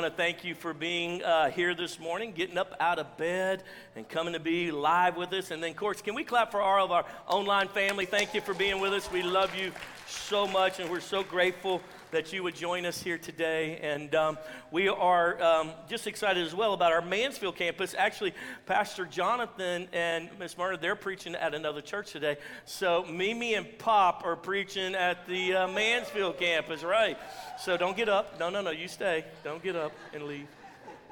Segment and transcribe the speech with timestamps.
[0.00, 3.64] want to thank you for being uh, here this morning, getting up out of bed
[3.96, 5.50] and coming to be live with us.
[5.50, 8.06] And then, of course, can we clap for all of our online family?
[8.06, 9.10] Thank you for being with us.
[9.10, 9.72] We love you
[10.06, 13.78] so much, and we're so grateful that you would join us here today.
[13.82, 14.38] And um,
[14.70, 17.94] we are um, just excited as well about our Mansfield campus.
[17.96, 18.34] Actually,
[18.66, 22.36] Pastor Jonathan and Miss Myrna, they're preaching at another church today.
[22.64, 27.18] So Mimi and Pop are preaching at the uh, Mansfield campus, right?
[27.58, 28.38] So don't get up.
[28.38, 29.24] No, no, no, you stay.
[29.44, 30.46] Don't get up and leave.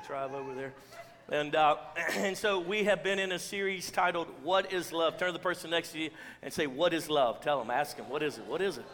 [0.07, 0.73] Drive over there.
[1.29, 1.77] And, uh,
[2.15, 5.19] and so we have been in a series titled What is Love?
[5.19, 6.11] Turn to the person next to you
[6.43, 7.41] and say, What is love?
[7.41, 8.47] Tell them, ask them, What is it?
[8.47, 8.85] What is it?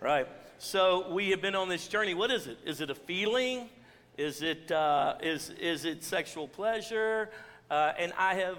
[0.00, 0.26] Right.
[0.62, 2.12] So we have been on this journey.
[2.12, 2.58] What is it?
[2.66, 3.70] Is it a feeling?
[4.18, 7.30] Is it, uh, is, is it sexual pleasure?
[7.70, 8.58] Uh, and I have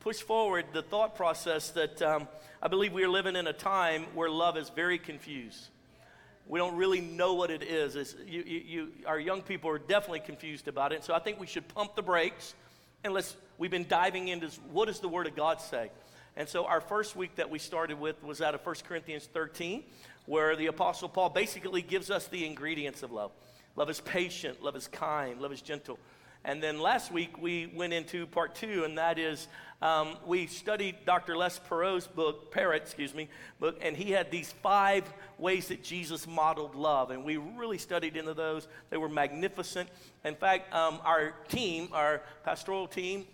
[0.00, 2.26] pushed forward the thought process that um,
[2.60, 5.68] I believe we are living in a time where love is very confused.
[6.48, 8.16] We don't really know what it is.
[8.26, 11.04] You, you, you, our young people are definitely confused about it.
[11.04, 12.54] So I think we should pump the brakes
[13.04, 15.92] and let's, we've been diving into what does the Word of God say?
[16.36, 19.84] And so our first week that we started with was out of 1 Corinthians 13
[20.26, 23.32] where the Apostle Paul basically gives us the ingredients of love.
[23.76, 25.98] Love is patient, love is kind, love is gentle.
[26.44, 29.46] And then last week we went into part two, and that is
[29.82, 31.36] um, we studied Dr.
[31.36, 35.04] Les Perot's book, Parrott, excuse me, book, and he had these five
[35.38, 38.68] ways that Jesus modeled love, and we really studied into those.
[38.90, 39.88] They were magnificent.
[40.24, 43.26] In fact, um, our team, our pastoral team,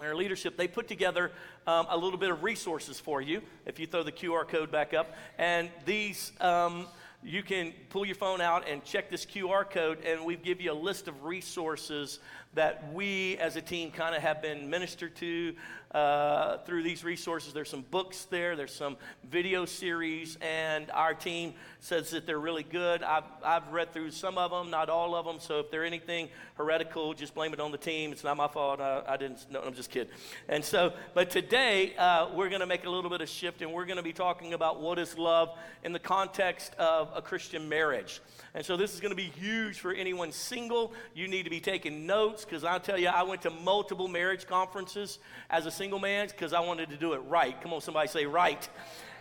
[0.00, 1.30] our leadership, they put together
[1.70, 4.92] um, a little bit of resources for you if you throw the QR code back
[4.92, 5.14] up.
[5.38, 6.86] And these, um,
[7.22, 10.72] you can pull your phone out and check this QR code, and we give you
[10.72, 12.18] a list of resources
[12.54, 15.54] that we as a team kind of have been ministered to
[15.92, 17.52] uh, through these resources.
[17.52, 18.96] There's some books there, there's some
[19.28, 23.02] video series, and our team says that they're really good.
[23.02, 25.40] I've, I've read through some of them, not all of them.
[25.40, 28.12] So if they're anything heretical, just blame it on the team.
[28.12, 28.80] It's not my fault.
[28.80, 29.62] I, I didn't know.
[29.62, 30.12] I'm just kidding.
[30.48, 33.72] And so, but today uh, we're going to make a little bit of shift, and
[33.72, 37.68] we're going to be talking about what is love in the context of a Christian
[37.68, 38.20] marriage.
[38.54, 40.92] And so this is going to be huge for anyone single.
[41.14, 44.46] You need to be taking notes because I'll tell you, I went to multiple marriage
[44.46, 47.58] conferences as a single man because I wanted to do it right.
[47.62, 48.68] Come on, somebody say right.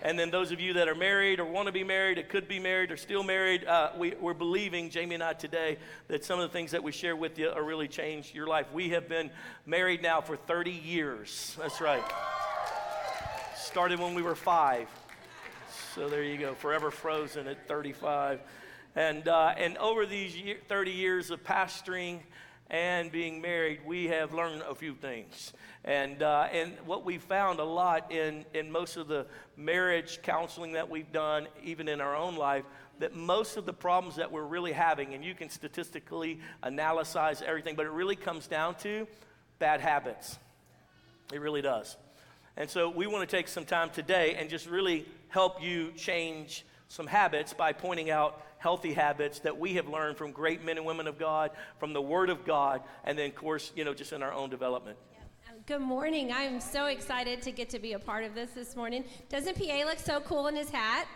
[0.01, 2.49] And then those of you that are married or want to be married or could
[2.49, 5.77] be married or still married, uh, we, are believing, Jami and I today,
[6.09, 8.65] that some of the things that we share with you are really changed your life.
[8.73, 9.29] We have been
[9.65, 11.55] married now for 30 years.
[11.57, 12.03] That's right.
[13.55, 14.89] Started when we were five.
[15.95, 18.41] So there you go, forever frozen at 35.
[18.97, 22.19] And, uh, and over these year, 30 years of pastoring
[22.69, 25.53] and being married, we have learned a few things.
[25.83, 29.25] And, uh, and what we found a lot in, in most of the
[29.57, 32.65] marriage counseling that we've done, even in our own life,
[32.99, 37.75] that most of the problems that we're really having, and you can statistically analyze everything,
[37.75, 39.07] but it really comes down to
[39.57, 40.37] bad habits.
[41.33, 41.95] It really does.
[42.57, 46.65] And so we want to take some time today and just really help you change
[46.89, 50.85] some habits by pointing out healthy habits that we have learned from great men and
[50.85, 54.13] women of God, from the Word of God, and then, of course, you know, just
[54.13, 54.97] in our own development.
[55.65, 56.31] Good morning.
[56.31, 59.03] I'm so excited to get to be a part of this this morning.
[59.29, 61.07] Doesn't PA look so cool in his hat?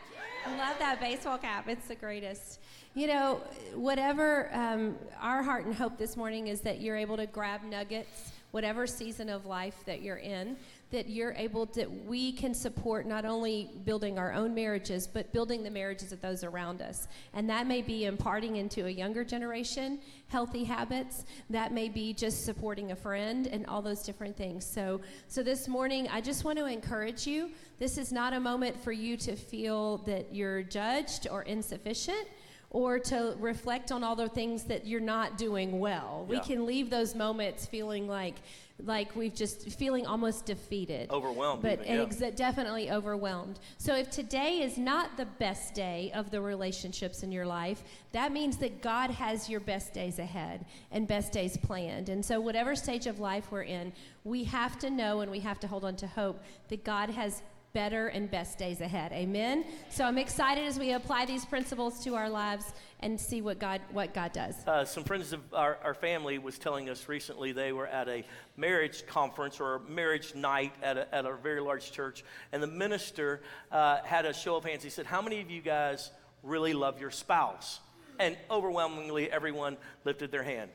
[0.45, 1.67] I love that baseball cap.
[1.67, 2.59] It's the greatest.
[2.95, 3.41] You know,
[3.75, 8.31] whatever um, our heart and hope this morning is that you're able to grab nuggets,
[8.51, 10.57] whatever season of life that you're in,
[10.93, 15.63] that you're able to, we can support not only building our own marriages, but building
[15.63, 17.07] the marriages of those around us.
[17.33, 21.25] And that may be imparting into a younger generation healthy habits.
[21.49, 24.65] That may be just supporting a friend and all those different things.
[24.65, 27.51] So, so this morning, I just want to encourage you.
[27.79, 32.27] This is not a moment for you to feel that you're judged or insufficient
[32.73, 36.25] or to reflect on all the things that you're not doing well.
[36.27, 36.39] Yeah.
[36.39, 38.35] We can leave those moments feeling like
[38.79, 41.09] like we've just feeling almost defeated.
[41.11, 42.29] Overwhelmed but even, yeah.
[42.31, 43.59] definitely overwhelmed.
[43.77, 48.31] So if today is not the best day of the relationships in your life that
[48.31, 52.09] means that god has your best days ahead and best days planned.
[52.09, 53.93] And so whatever stage of life we're in
[54.23, 57.41] we have to know and we have to hold on to hope that god has
[57.73, 59.11] better and best days ahead.
[59.11, 59.65] Amen.
[59.89, 63.81] So I'm excited as we apply these principles to our lives and see what God
[63.91, 64.55] what God does.
[64.67, 68.23] Uh, some friends of our, our family was telling us recently they were at a
[68.57, 72.67] marriage conference or a marriage night at a, at a very large church, and the
[72.67, 73.41] minister
[73.71, 74.83] uh, had a show of hands.
[74.83, 76.11] He said, "How many of you guys
[76.43, 77.79] really love your spouse?"
[78.19, 80.69] And overwhelmingly, everyone lifted their hand.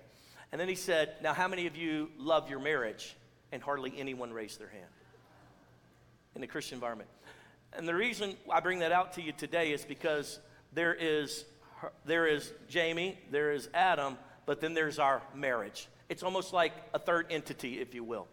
[0.51, 3.15] And then he said, "Now, how many of you love your marriage?"
[3.53, 4.91] And hardly anyone raised their hand
[6.39, 7.11] in the Christian environment.
[7.73, 10.39] And the reason I bring that out to you today is because
[10.73, 11.45] there is,
[12.05, 15.89] there is Jami, there is Adam, but then there's our marriage.
[16.09, 18.29] It's almost like a third entity, if you will.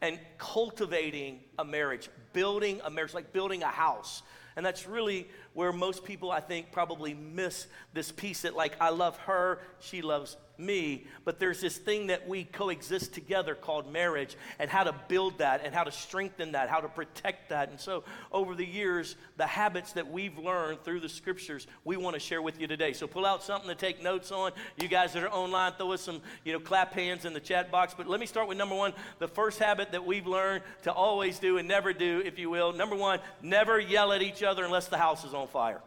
[0.00, 4.22] And cultivating a marriage, building a marriage, like building a house.
[4.54, 8.90] And that's really where most people, I think, probably miss this piece that, like, I
[8.90, 14.36] love her, she loves me, but there's this thing that we coexist together called marriage
[14.58, 17.70] and how to build that and how to strengthen that, how to protect that.
[17.70, 22.14] And so, over the years, the habits that we've learned through the scriptures, we want
[22.14, 22.92] to share with you today.
[22.92, 24.52] So, pull out something to take notes on.
[24.76, 27.70] You guys that are online, throw us some, you know, clap hands in the chat
[27.70, 27.94] box.
[27.96, 31.38] But let me start with number one the first habit that we've learned to always
[31.38, 32.72] do and never do, if you will.
[32.72, 35.80] Number one, never yell at each other unless the house is on fire.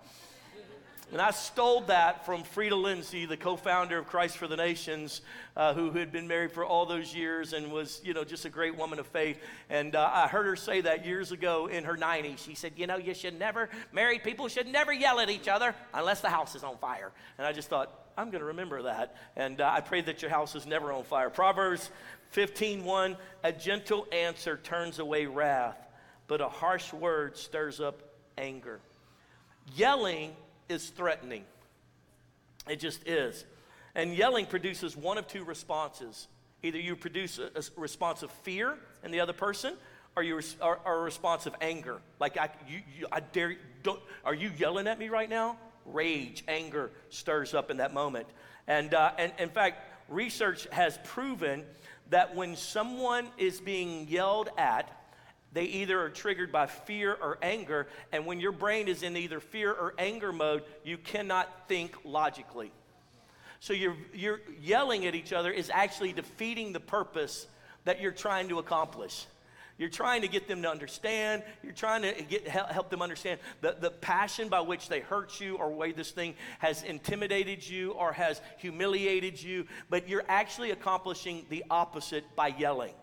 [1.11, 5.21] And I stole that from Freda Lindsay, the co-founder of Christ for the Nations,
[5.57, 8.49] uh, who had been married for all those years and was, you know, just a
[8.49, 9.37] great woman of faith.
[9.69, 12.37] And uh, I heard her say that years ago in her 90s.
[12.37, 15.75] She said, you know, you should never, married people should never yell at each other
[15.93, 17.11] unless the house is on fire.
[17.37, 19.17] And I just thought, I'm going to remember that.
[19.35, 21.29] And uh, I pray that your house is never on fire.
[21.29, 21.89] Proverbs
[22.33, 25.77] 15:1, a gentle answer turns away wrath,
[26.27, 28.01] but a harsh word stirs up
[28.37, 28.79] anger.
[29.75, 30.35] Yelling
[30.71, 31.43] is threatening.
[32.67, 33.45] It just is.
[33.93, 36.27] And yelling produces one of two responses.
[36.63, 39.75] Either you produce a, a response of fear in the other person,
[40.15, 41.99] or you or, or a response of anger.
[42.19, 45.57] Like, I, you, you, I dare, don't, are you yelling at me right now?
[45.85, 48.27] Rage, anger stirs up in that moment.
[48.67, 51.63] And, uh, and in fact, research has proven
[52.09, 55.00] that when someone is being yelled at,
[55.53, 59.39] they either are triggered by fear or anger, and when your brain is in either
[59.39, 62.71] fear or anger mode, you cannot think logically.
[63.59, 67.47] So you're, you're yelling at each other is actually defeating the purpose
[67.83, 69.25] that you're trying to accomplish.
[69.77, 71.43] You're trying to get them to understand.
[71.63, 75.57] You're trying to get, help them understand the, the passion by which they hurt you
[75.57, 79.65] or way this thing has intimidated you or has humiliated you.
[79.89, 82.93] But you're actually accomplishing the opposite by yelling.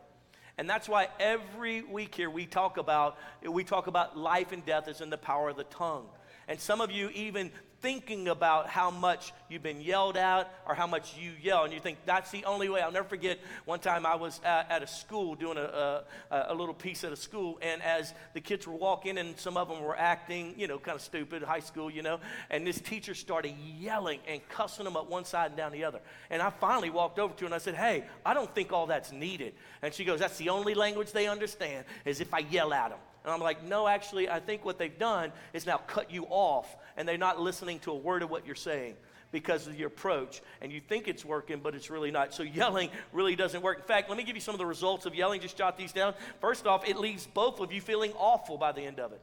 [0.58, 4.88] And that's why every week here we talk about we talk about life and death
[4.88, 6.06] is in the power of the tongue.
[6.48, 10.86] And some of you even thinking about how much you've been yelled at or how
[10.86, 12.80] much you yell, and you think that's the only way.
[12.80, 16.54] I'll never forget one time I was at, at a school doing a, a, a,
[16.54, 19.80] little piece at a school, and as the kids were walking, and some of them
[19.80, 22.18] were acting, you know, kind of stupid, high school, you know,
[22.50, 26.00] and this teacher started yelling and cussing them up one side and down the other.
[26.30, 28.86] And I finally walked over to her and I said, Hey, I don't think all
[28.86, 29.54] that's needed.
[29.82, 32.98] And she goes, That's the only language they understand is if I yell at them.
[33.28, 36.74] And I'm like, no, actually, I think what they've done is now cut you off,
[36.96, 38.94] and they're not listening to a word of what you're saying
[39.32, 40.40] because of your approach.
[40.62, 42.32] And you think it's working, but it's really not.
[42.32, 43.80] So yelling really doesn't work.
[43.80, 45.42] In fact, let me give you some of the results of yelling.
[45.42, 46.14] Just jot these down.
[46.40, 49.20] First off, it leaves both of you feeling awful by the end of it.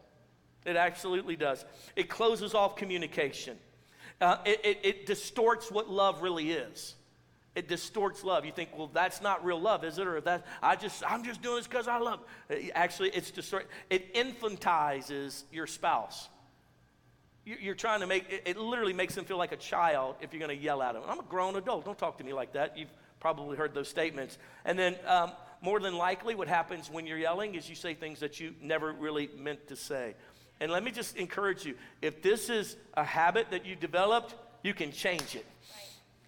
[0.68, 1.66] It absolutely does.
[1.96, 3.58] It closes off communication.
[4.22, 6.94] Uh, it, it, it distorts what love really is
[7.56, 8.46] it distorts love.
[8.46, 10.06] You think, well, that's not real love, is it?
[10.08, 12.20] Or that I just I'm just doing this because I love.
[12.74, 13.68] Actually, it's distort.
[13.90, 16.30] It infantizes your spouse.
[17.46, 20.46] You're trying to make it, it literally makes them feel like a child if you're
[20.46, 21.04] going to yell at them.
[21.08, 21.86] I'm a grown adult.
[21.86, 22.78] Don't talk to me like that.
[22.78, 24.38] You've probably heard those statements.
[24.66, 25.32] And then, um,
[25.62, 28.92] more than likely, what happens when you're yelling is you say things that you never
[28.92, 30.16] really meant to say.
[30.60, 34.74] And let me just encourage you if this is a habit that you developed, you
[34.74, 35.46] can change it.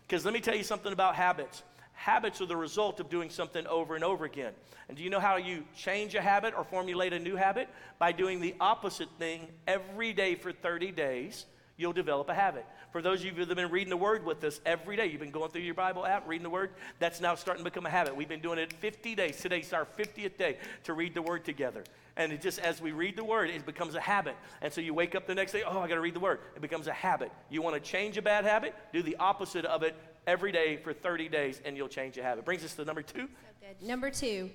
[0.07, 1.63] Because let me tell you something about habits.
[1.91, 4.53] Habits are the result of doing something over and over again.
[4.87, 7.67] And do you know how you change a habit or formulate a new habit?
[7.99, 12.65] By doing the opposite thing every day for 30 days, you'll develop a habit.
[12.91, 15.19] For those of you that have been reading the Word with us every day, you've
[15.19, 17.89] been going through your Bible app, reading the Word, that's now starting to become a
[17.89, 18.15] habit.
[18.15, 19.37] We've been doing it 50 days.
[19.41, 21.83] Today's our 50th day to read the Word together.
[22.15, 24.35] And it just, as we read the Word, it becomes a habit.
[24.61, 26.39] And so you wake up the next day, oh, I got to read the Word.
[26.55, 27.31] It becomes a habit.
[27.49, 28.73] You want to change a bad habit?
[28.93, 32.45] Do the opposite of it every day for 30 days and you'll change your habit.
[32.45, 33.27] Brings us to number two.
[33.61, 33.87] So.
[33.87, 34.49] Number two,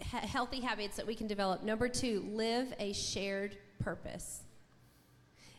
[0.00, 1.62] healthy habits that we can develop.
[1.62, 4.42] Number two, live a shared purpose.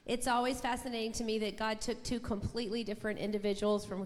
[0.09, 4.01] It's always fascinating to me that God took two completely different individuals from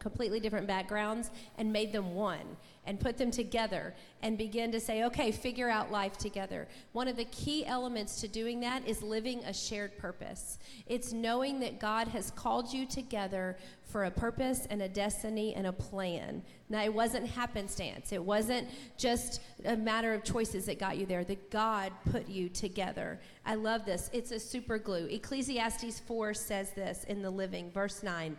[0.00, 5.04] completely different backgrounds and made them one and put them together and begin to say,
[5.04, 6.66] okay, figure out life together.
[6.92, 10.58] One of the key elements to doing that is living a shared purpose.
[10.86, 15.66] It's knowing that God has called you together for a purpose and a destiny and
[15.66, 16.42] a plan.
[16.68, 21.24] Now, it wasn't happenstance, it wasn't just a matter of choices that got you there,
[21.24, 23.20] that God put you together.
[23.44, 24.08] I love this.
[24.12, 25.06] It's a super glue.
[25.06, 28.36] Ecclesiastes 4 says this in the living, verse 9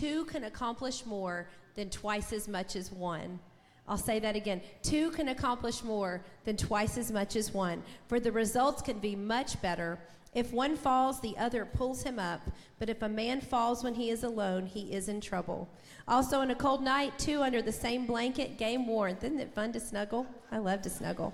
[0.00, 3.38] two can accomplish more than twice as much as one.
[3.86, 4.60] I'll say that again.
[4.82, 9.14] Two can accomplish more than twice as much as one, for the results can be
[9.14, 9.98] much better
[10.34, 12.40] If one falls, the other pulls him up.
[12.78, 15.68] But if a man falls when he is alone, he is in trouble.
[16.08, 19.22] Also, in a cold night, two under the same blanket game warmth.
[19.22, 20.26] Isn't it fun to snuggle?
[20.50, 21.32] I love to snuggle.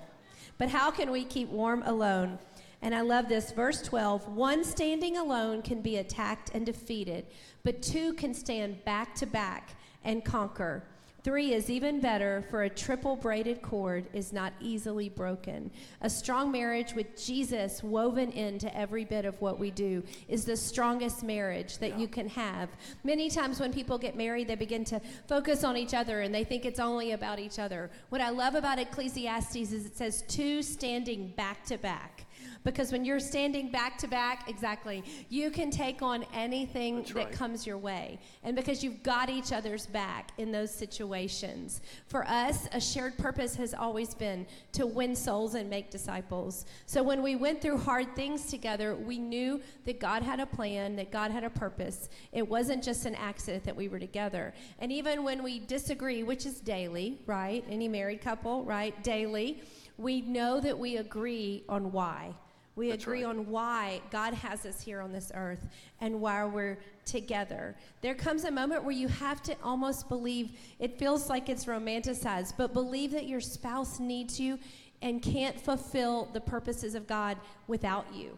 [0.59, 2.37] But how can we keep warm alone?
[2.81, 3.51] And I love this.
[3.51, 7.27] Verse 12 one standing alone can be attacked and defeated,
[7.63, 10.83] but two can stand back to back and conquer.
[11.23, 15.69] Three is even better, for a triple braided cord is not easily broken.
[16.01, 20.57] A strong marriage with Jesus woven into every bit of what we do is the
[20.57, 22.69] strongest marriage that you can have.
[23.03, 26.43] Many times when people get married, they begin to focus on each other and they
[26.43, 27.91] think it's only about each other.
[28.09, 32.25] What I love about Ecclesiastes is it says two standing back to back.
[32.63, 37.25] Because when you're standing back to back, exactly, you can take on anything That's that
[37.25, 37.31] right.
[37.31, 38.19] comes your way.
[38.43, 41.81] And because you've got each other's back in those situations.
[42.07, 46.65] For us, a shared purpose has always been to win souls and make disciples.
[46.85, 50.95] So when we went through hard things together, we knew that God had a plan,
[50.97, 52.09] that God had a purpose.
[52.31, 54.53] It wasn't just an accident that we were together.
[54.79, 57.63] And even when we disagree, which is daily, right?
[57.69, 59.01] Any married couple, right?
[59.03, 59.63] Daily,
[60.01, 62.33] we know that we agree on why.
[62.75, 63.29] We That's agree right.
[63.29, 65.67] on why God has us here on this earth
[65.99, 67.75] and why we're together.
[68.01, 72.53] There comes a moment where you have to almost believe, it feels like it's romanticized,
[72.57, 74.57] but believe that your spouse needs you
[75.01, 78.37] and can't fulfill the purposes of God without you.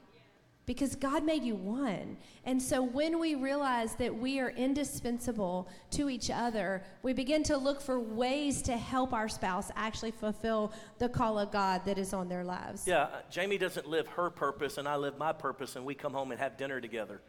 [0.66, 2.16] Because God made you one.
[2.46, 7.58] And so when we realize that we are indispensable to each other, we begin to
[7.58, 12.14] look for ways to help our spouse actually fulfill the call of God that is
[12.14, 12.88] on their lives.
[12.88, 16.32] Yeah, Jami doesn't live her purpose, and I live my purpose, and we come home
[16.32, 17.22] and have dinner together.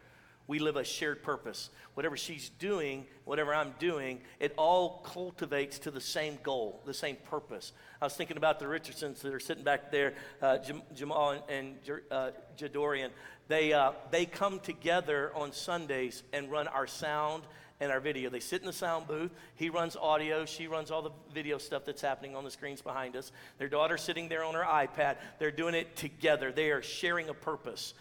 [0.47, 1.71] We live a shared purpose.
[1.95, 7.17] Whatever she's doing, whatever I'm doing, it all cultivates to the same goal, the same
[7.17, 7.73] purpose.
[8.03, 11.43] I was thinking about the Richardsons that are sitting back there, uh, Jam- Jamal and,
[11.49, 11.77] and
[12.11, 13.09] uh, Jadorian.
[13.49, 17.45] They, uh, they come together on Sundays and run our sound
[17.81, 18.31] and our video.
[18.31, 19.31] They sit in the sound booth.
[19.55, 20.45] He runs audio.
[20.45, 23.33] She runs all the video stuff that's happening on the screens behind us.
[23.59, 25.17] Their daughter's sitting there on her iPad.
[25.39, 26.53] They're doing it together.
[26.53, 27.95] They are sharing a purpose.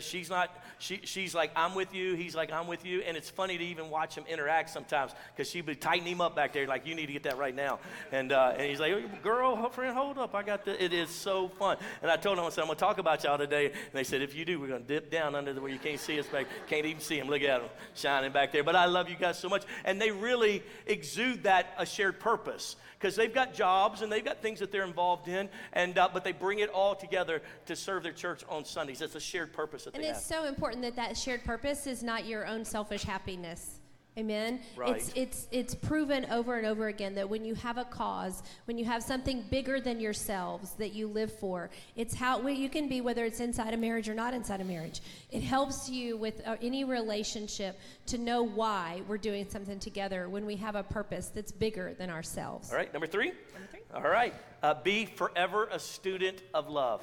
[0.00, 0.54] She's not.
[0.78, 2.14] She, she's like, I'm with you.
[2.14, 3.00] He's like, I'm with you.
[3.02, 6.36] And it's funny to even watch them interact sometimes because she would tighten him up
[6.36, 7.78] back there, like, you need to get that right now.
[8.10, 10.34] And uh, and he's like, girl, friend, hold up.
[10.34, 10.82] I got the.
[10.82, 11.78] It is so fun.
[12.02, 13.66] And I told him, I said, I'm gonna talk about y'all today.
[13.66, 16.00] And they said, if you do, we're gonna dip down under the where you can't
[16.00, 16.46] see us back.
[16.68, 17.28] Can't even see him.
[17.28, 18.64] Look at him shining back there.
[18.64, 19.64] But I love you guys so much.
[19.84, 24.40] And they really exude that a shared purpose because they've got jobs and they've got
[24.40, 25.48] things that they're involved in.
[25.72, 29.02] And uh, but they bring it all together to serve their church on Sundays.
[29.02, 30.42] It's a shared purpose that And they it's have.
[30.42, 33.80] so important that that shared purpose is not your own selfish happiness.
[34.18, 34.60] Amen.
[34.76, 34.96] Right.
[34.96, 38.76] It's it's it's proven over and over again that when you have a cause, when
[38.76, 42.88] you have something bigger than yourselves that you live for, it's how well, you can
[42.88, 45.00] be whether it's inside a marriage or not inside a marriage.
[45.30, 50.44] It helps you with uh, any relationship to know why we're doing something together when
[50.44, 52.70] we have a purpose that's bigger than ourselves.
[52.70, 53.32] All right, number three?
[53.54, 53.80] Number three.
[53.94, 54.34] All right.
[54.62, 57.02] Uh, be forever a student of love.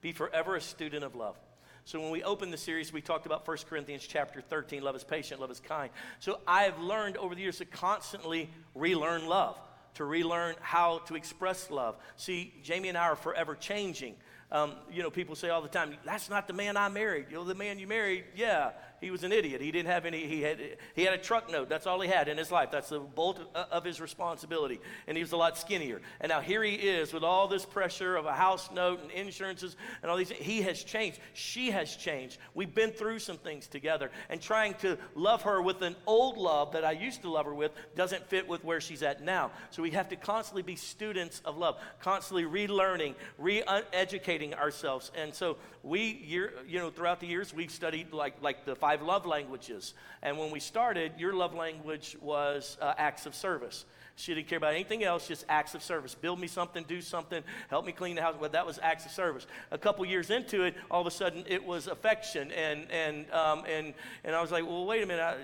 [0.00, 1.36] Be forever a student of love.
[1.90, 5.02] So when we opened the series, we talked about 1 Corinthians chapter 13, love is
[5.02, 5.90] patient, love is kind.
[6.20, 9.58] So I have learned over the years to constantly relearn love,
[9.94, 11.96] to relearn how to express love.
[12.16, 14.14] See, Jami and I are forever changing.
[14.52, 17.38] Um, you know, people say all the time, "That's not the man I married." You
[17.38, 18.70] know, the man you married, yeah,
[19.00, 19.60] he was an idiot.
[19.60, 20.26] He didn't have any.
[20.26, 20.58] He had
[20.94, 21.68] he had a truck note.
[21.68, 22.70] That's all he had in his life.
[22.70, 24.78] That's the bolt of- his responsibility.
[25.06, 26.02] And he was a lot skinnier.
[26.20, 29.76] And now here he is with all this pressure of a house note and insurances
[30.02, 30.30] and all these.
[30.30, 31.18] He has changed.
[31.32, 32.38] She has changed.
[32.54, 34.10] We've been through some things together.
[34.28, 37.54] And trying to love her with an old love that I used to love her
[37.54, 39.50] with doesn't fit with where she's at now.
[39.70, 45.10] So we have to constantly be students of love, constantly relearning, re-educating uh, ourselves.
[45.16, 49.02] And so we, year, you know, throughout the years, we've studied like like the five
[49.02, 49.94] love languages.
[50.22, 53.84] And when we started, your love language was uh, acts of service.
[54.16, 56.14] She didn't care about anything else, just acts of service.
[56.14, 58.34] Build me something, do something, help me clean the house.
[58.38, 59.46] Well, that was acts of service.
[59.70, 63.64] A couple years into it, all of a sudden it was affection and and um,
[63.66, 63.94] and
[64.24, 65.38] and I was like, well, wait a minute,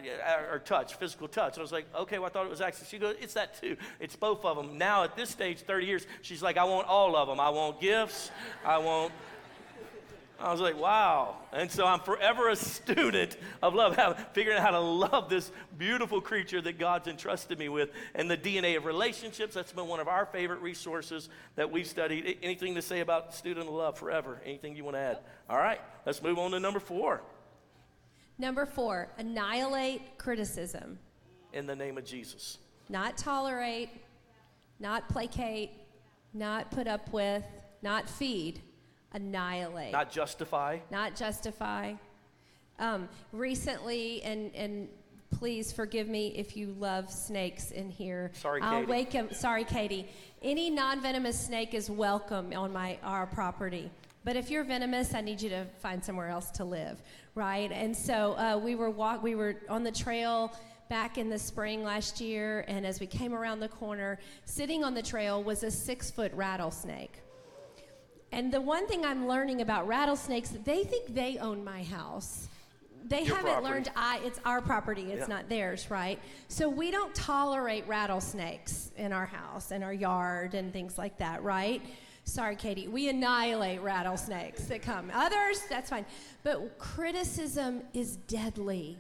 [0.52, 1.54] or touch, physical touch.
[1.54, 2.86] And I was like, okay, well, I thought it was acts.
[2.86, 3.76] She goes, it's that too.
[3.98, 4.76] It's both of them.
[4.76, 7.40] Now at this stage, 30 years, she's like, I want all of them.
[7.40, 8.30] I want gifts.
[8.62, 9.12] I want
[10.38, 11.36] I was like, wow.
[11.52, 15.50] And so I'm forever a student of love, how, figuring out how to love this
[15.78, 17.90] beautiful creature that God's entrusted me with.
[18.14, 22.38] And the DNA of relationships, that's been one of our favorite resources that we've studied.
[22.42, 24.40] Anything to say about student of love forever?
[24.44, 25.18] Anything you want to add?
[25.48, 27.22] All right, let's move on to number four.
[28.38, 30.98] Number four, annihilate criticism.
[31.54, 32.58] In the name of Jesus.
[32.90, 33.88] not tolerate,
[34.78, 35.70] not placate,
[36.34, 37.44] not put up with,
[37.80, 38.60] not feed,
[39.12, 40.78] annihilate, Not justify.
[40.90, 41.94] not justify.
[42.78, 44.88] Um, recently, and and
[45.38, 48.30] please forgive me if you love snakes in here.
[48.34, 48.90] Sorry, I'll Katie.
[48.90, 50.06] wake 'em- Sorry, Katie.
[50.42, 53.90] Any non-venomous snake is welcome on my our property.
[54.24, 57.00] But if you're venomous, I need you to find somewhere else to live,
[57.34, 57.70] right?
[57.72, 60.52] And so uh, we were walk, we were on the trail
[60.88, 64.94] back in the spring last year, and as we came around the corner, sitting on
[64.94, 67.22] the trail was a six-foot rattlesnake.
[68.32, 72.48] And the one thing I'm learning about rattlesnakes, they think they own my house.
[73.04, 73.72] They Your haven't property.
[73.72, 75.34] learned I it's our property, it's Yeah.
[75.36, 76.18] not theirs, right?
[76.48, 81.42] So we don't tolerate rattlesnakes in our house and our yard and things like that,
[81.44, 81.80] right?
[82.24, 82.88] Sorry, Katie.
[82.88, 85.12] We annihilate rattlesnakes that come.
[85.14, 86.04] Others, that's fine.
[86.42, 88.98] But criticism is deadly.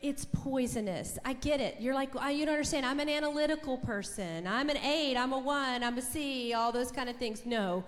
[0.00, 1.18] It's poisonous.
[1.24, 1.80] I get it.
[1.80, 2.86] You're like, "Ah, you don't understand.
[2.86, 4.46] I'm an analytical person.
[4.46, 5.16] I'm an eight.
[5.16, 5.82] I'm a one.
[5.82, 6.52] I'm a C.
[6.54, 7.44] All those kind of things.
[7.44, 7.82] No.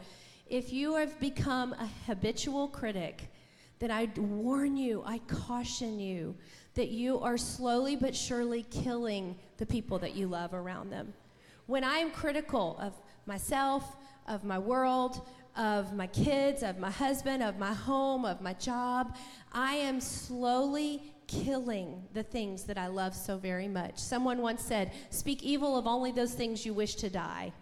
[0.47, 3.31] If you have become a habitual critic,
[3.79, 6.37] then I warn you, I caution you
[6.75, 11.15] that you are slowly but surely killing the people that you love around them.
[11.67, 12.93] When I am critical of
[13.27, 13.97] myself,
[14.29, 19.17] of my world, of my kids, of my husband, of my home, of my job,
[19.53, 23.99] I am slowly killing the things that I love so very much.
[23.99, 27.53] Someone once said, Speak evil of only those things you wish to die.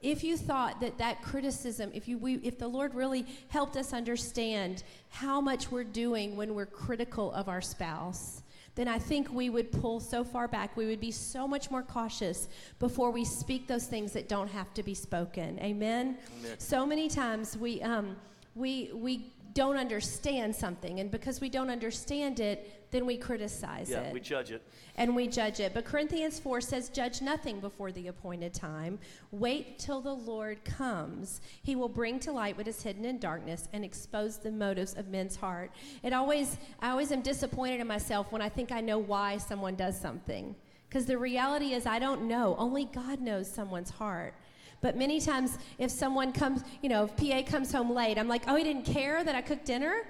[0.00, 3.92] If you thought that that criticism, if, you, we, if the Lord really helped us
[3.92, 8.42] understand how much we're doing when we're critical of our spouse,
[8.76, 10.74] then I think we would pull so far back.
[10.76, 14.72] We would be so much more cautious before we speak those things that don't have
[14.74, 15.58] to be spoken.
[15.60, 16.16] Amen?
[16.40, 16.58] Amen.
[16.58, 18.16] So many times we, um,
[18.54, 23.92] we, we don't understand something, and because we don't understand it, then we criticize it.
[23.92, 24.62] Yeah, it we judge it.
[24.96, 25.72] and we judge it.
[25.74, 28.98] But Corinthians 4 says, Judge nothing before the appointed time.
[29.30, 31.40] Wait till the Lord comes.
[31.62, 35.08] He will bring to light what is hidden in darkness and expose the motives of
[35.08, 35.70] men's heart.
[36.02, 39.76] It always, I always am disappointed in myself when I think I know why someone
[39.76, 40.54] does something.
[40.88, 42.56] Because the reality is, I don't know.
[42.58, 44.34] Only God knows someone's heart.
[44.80, 48.42] But many times, if someone comes, you know, if PA comes home late, I'm like,
[48.48, 50.02] oh, he didn't care that I cooked dinner?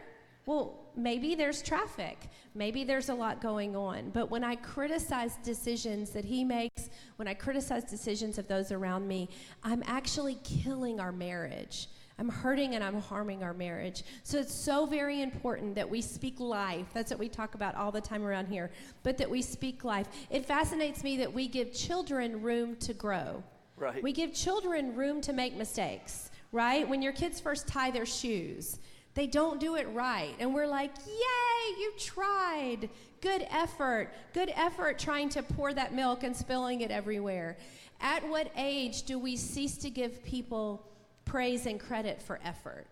[0.50, 2.18] Well, maybe there's traffic.
[2.56, 4.10] Maybe there's a lot going on.
[4.10, 9.06] But when I criticize decisions that he makes, when I criticize decisions of those around
[9.06, 9.28] me,
[9.62, 11.88] I'm actually killing our marriage.
[12.18, 14.02] I'm hurting and I'm harming our marriage.
[14.24, 16.86] So it's so very important that we speak life.
[16.94, 18.72] That's what we talk about all the time around here,
[19.04, 20.08] but that we speak life.
[20.30, 23.44] It fascinates me that we give children room to grow.
[23.76, 24.02] Right.
[24.02, 26.88] We give children room to make mistakes, right?
[26.88, 28.80] When your kids first tie their shoes,
[29.14, 30.34] they don't do it right.
[30.38, 32.88] And we're like, yay, you tried.
[33.20, 34.12] Good effort.
[34.32, 37.56] Good effort trying to pour that milk and spilling it everywhere.
[38.00, 40.86] At what age do we cease to give people
[41.24, 42.86] praise and credit for effort?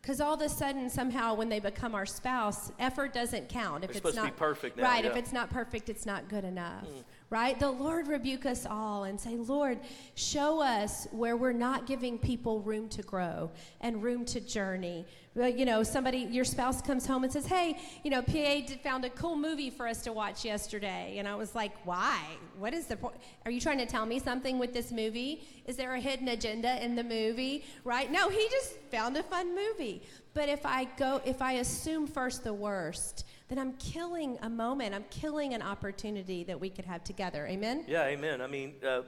[0.00, 3.84] Because all of a sudden, somehow, when they become our spouse, effort doesn't count.
[3.84, 5.04] If They're it's supposed to not be perfect now, right?
[5.04, 7.00] If it's not perfect, it's not good enough, hmm.
[7.30, 7.58] Right?
[7.58, 9.80] The Lord rebuke us all and say, Lord,
[10.14, 13.50] show us where we're not giving people room to grow
[13.82, 15.04] and room to journey.
[15.34, 19.04] You know, somebody, your spouse comes home and says, Hey, you know, PA did, found
[19.04, 22.18] a cool movie for us to watch yesterday, and I was like, Why?
[22.58, 23.14] What is the point?
[23.44, 25.46] Are you trying to tell me something with this movie?
[25.66, 27.64] Is there a hidden agenda in the movie?
[27.84, 28.10] Right?
[28.10, 30.02] No, he just found a fun movie.
[30.34, 34.94] But if I go, if I assume first the worst, then I'm killing a moment.
[34.94, 37.46] I'm killing an opportunity that we could have together.
[37.46, 37.84] Amen?
[37.88, 38.40] Yeah, amen.
[38.40, 39.02] I mean, uh,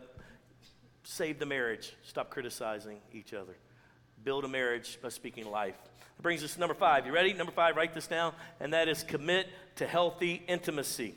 [1.04, 1.94] save the marriage.
[2.02, 3.54] Stop criticizing each other.
[4.24, 5.76] Build a marriage by speaking life.
[6.16, 7.06] That brings us to number five.
[7.06, 7.32] You ready?
[7.32, 8.32] Number five, write this down.
[8.60, 11.14] And that is commit to healthy intimacy.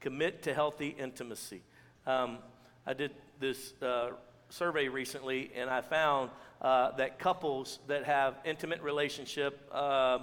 [0.00, 1.62] Commit to healthy intimacy.
[2.06, 2.38] Um,
[2.86, 4.10] I did this uh,
[4.48, 10.20] survey recently, and I found uh, that couples that have intimate relationship, uh,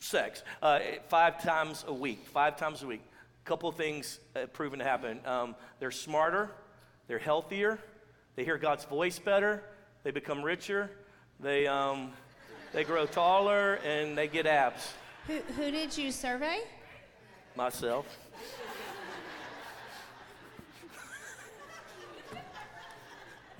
[0.00, 3.02] sex, uh, five times a week, five times a week,
[3.44, 5.20] A couple of things uh, proven to happen.
[5.24, 6.50] Um, they're smarter,
[7.08, 7.78] they're healthier,
[8.36, 9.62] they hear God's voice better,
[10.04, 10.90] they become richer,
[11.40, 12.12] they, um,
[12.72, 14.92] they grow taller, and they get abs.
[15.26, 16.60] Who, who did you survey?
[17.56, 18.06] Myself.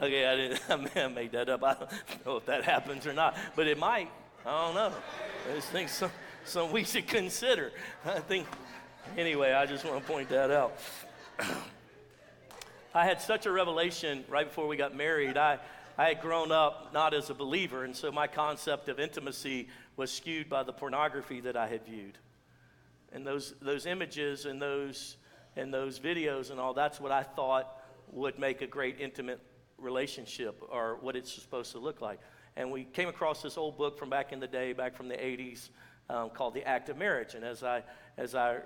[0.00, 0.96] Okay, I didn't.
[0.96, 1.62] I, made that up.
[1.62, 4.10] I don't know if that happens or not, but it might.
[4.44, 4.92] I don't know.
[5.48, 6.10] I just think some,
[6.44, 7.70] some we should consider.
[8.04, 8.48] I think.
[9.16, 10.76] Anyway, I just want to point that out.
[12.94, 15.36] I had such a revelation right before we got married.
[15.36, 15.58] I,
[15.96, 20.10] I had grown up not as a believer, and so my concept of intimacy was
[20.10, 22.18] skewed by the pornography that I had viewed.
[23.12, 25.16] And those, those images and those,
[25.56, 27.78] and those videos and all, that's what I thought
[28.10, 29.40] would make a great intimate
[29.78, 32.18] relationship or what it's supposed to look like.
[32.56, 35.16] And we came across this old book from back in the day, back from the
[35.16, 35.70] 80s,
[36.10, 37.34] um, called The Act of Marriage.
[37.34, 37.82] And as I,
[38.16, 38.58] as I,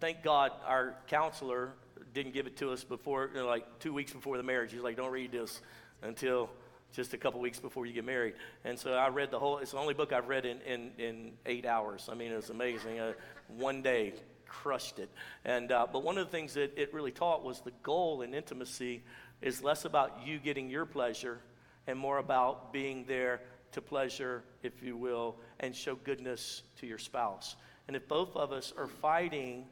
[0.00, 1.72] thank God, our counselor
[2.14, 4.72] didn't give it to us before, you know, like two weeks before the marriage.
[4.72, 5.60] He's like, don't read this
[6.02, 6.50] until
[6.92, 8.34] just a couple weeks before you get married.
[8.64, 11.32] And so I read the whole, it's the only book I've read in, in, in
[11.46, 12.08] eight hours.
[12.10, 13.00] I mean, it was amazing.
[13.00, 13.12] Uh,
[13.48, 14.12] one day,
[14.46, 15.08] crushed it.
[15.44, 18.34] And, uh, but one of the things that it really taught was the goal in
[18.34, 19.02] intimacy
[19.40, 21.40] is less about you getting your pleasure
[21.86, 23.40] and more about being there
[23.72, 27.56] to pleasure, if you will, and show goodness to your spouse.
[27.88, 29.66] And if both of us are fighting,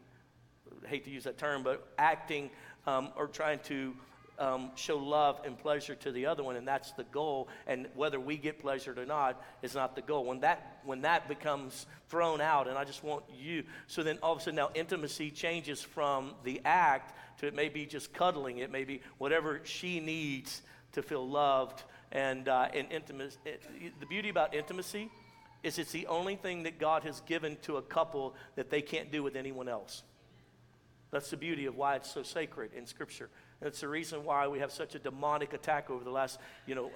[0.87, 2.51] hate to use that term, but acting
[2.87, 3.95] um, or trying to
[4.39, 7.49] um, show love and pleasure to the other one, and that's the goal.
[7.67, 10.25] And whether we get pleasure or not is not the goal.
[10.25, 14.33] When that when that becomes thrown out, and I just want you, so then all
[14.33, 18.59] of a sudden now intimacy changes from the act to it may be just cuddling,
[18.59, 23.39] it may be whatever she needs to feel loved and uh, and intimacy.
[24.01, 25.11] The beauty about intimacy
[25.63, 29.13] is it's the only thing that God has given to a couple that they can't
[29.13, 30.03] do with anyone else.
[31.11, 33.29] That's the beauty of why it's so sacred in Scripture.
[33.61, 36.91] That's the reason why we have such a demonic attack over the last, you know,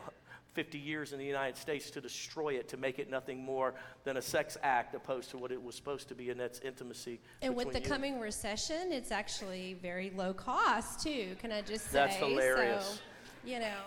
[0.55, 3.75] 50 years in the United States to destroy it, to make it nothing more
[4.05, 7.21] than a sex act opposed to what it was supposed to be, and that's intimacy.
[7.43, 7.87] And with the you.
[7.87, 11.37] coming recession, it's actually very low cost too.
[11.41, 11.99] Can I just say?
[11.99, 12.87] That's hilarious.
[12.87, 13.01] So,
[13.45, 13.79] you know.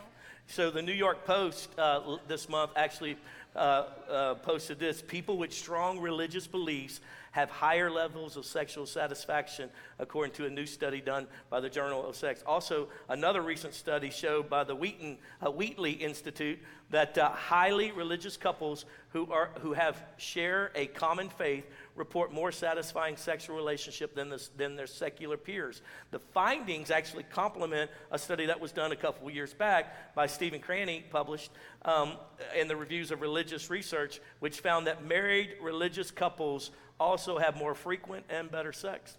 [0.49, 3.17] So the New York Post uh, this month actually
[3.53, 9.69] uh, uh, posted this: people with strong religious beliefs have higher levels of sexual satisfaction,
[9.99, 12.41] according to a new study done by the Journal of Sex.
[12.47, 16.59] Also, another recent study showed by the Wheaton, uh, Wheatley Institute
[16.91, 21.65] that uh, highly religious couples who, are, who have share a common faith
[21.97, 25.81] report more satisfying sexual relationship than, this, than their secular peers.
[26.11, 30.61] The findings actually complement a study that was done a couple years back by Stephen
[30.61, 31.51] Cranney, published
[31.83, 32.13] um,
[32.57, 37.75] in the Reviews of Religious Research, which found that married religious couples also have more
[37.75, 39.17] frequent and better sex.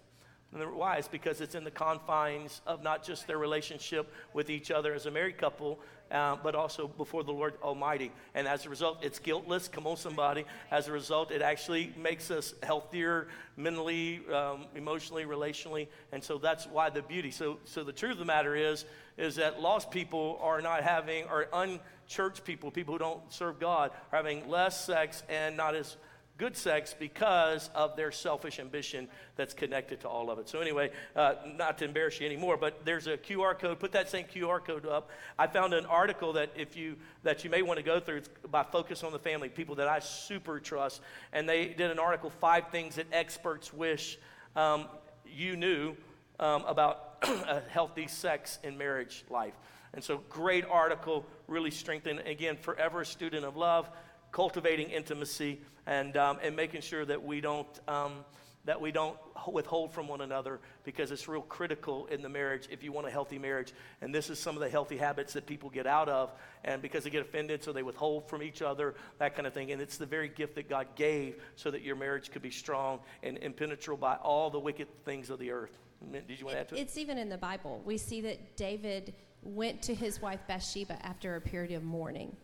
[0.53, 0.95] And why?
[0.95, 5.05] It's because it's in the confines of not just their relationship with each other as
[5.05, 5.79] a married couple,
[6.11, 8.11] uh, but also before the Lord Almighty.
[8.33, 9.67] And as a result, it's guiltless.
[9.67, 10.45] Come on, somebody.
[10.71, 15.87] As a result, it actually makes us healthier mentally, um, emotionally, relationally.
[16.11, 17.31] And so that's why the beauty.
[17.31, 18.85] So, so the truth of the matter is,
[19.17, 23.91] is that lost people are not having, or unchurched people, people who don't serve God,
[24.11, 25.97] are having less sex and not as
[26.39, 30.47] good sex because of their selfish ambition that's connected to all of it.
[30.47, 33.79] So, anyway, uh, not to embarrass you anymore, but there's a QR code.
[33.79, 35.09] Put that same QR code up.
[35.37, 38.17] I found an article that if you that you may want to go through.
[38.17, 41.01] It's by Focus on the Family, people that I super trust,
[41.33, 44.17] and they did an article: five things that experts wish
[44.55, 44.85] um,
[45.27, 45.95] you knew
[46.39, 49.53] um, about a healthy sex in marriage life.
[49.93, 52.19] And so, great article, really strengthened.
[52.19, 53.89] Again, forever a student of love
[54.31, 58.25] cultivating intimacy and, um, and making sure that we don't um,
[58.65, 59.17] that we don't
[59.51, 63.09] withhold from one another because it's real critical in the marriage if you want a
[63.09, 63.73] healthy marriage.
[64.01, 66.33] And this is some of the healthy habits that people get out of.
[66.63, 69.71] And because they get offended so they withhold from each other that kind of thing.
[69.71, 72.99] And it's the very gift that god gave so that your marriage could be strong
[73.23, 75.77] and impenetrable by all the wicked things of the earth.
[76.11, 76.81] Did you want to add to it?
[76.81, 77.81] It's even in the bible.
[77.85, 82.35] We see that david went to his wife bathsheba after a period of mourning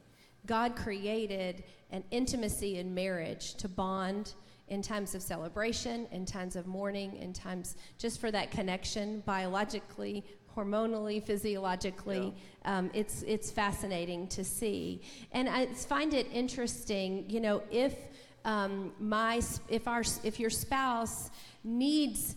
[0.45, 4.34] God created an intimacy in marriage to bond
[4.67, 10.25] in times of celebration, in times of mourning, in times just for that connection biologically,
[10.55, 12.34] hormonally, physiologically.
[12.63, 12.77] Yeah.
[12.77, 15.01] Um, it's, it's fascinating to see.
[15.31, 17.95] And I find it interesting, you know, if,
[18.43, 21.29] um, my, if, our, if your spouse
[21.63, 22.36] needs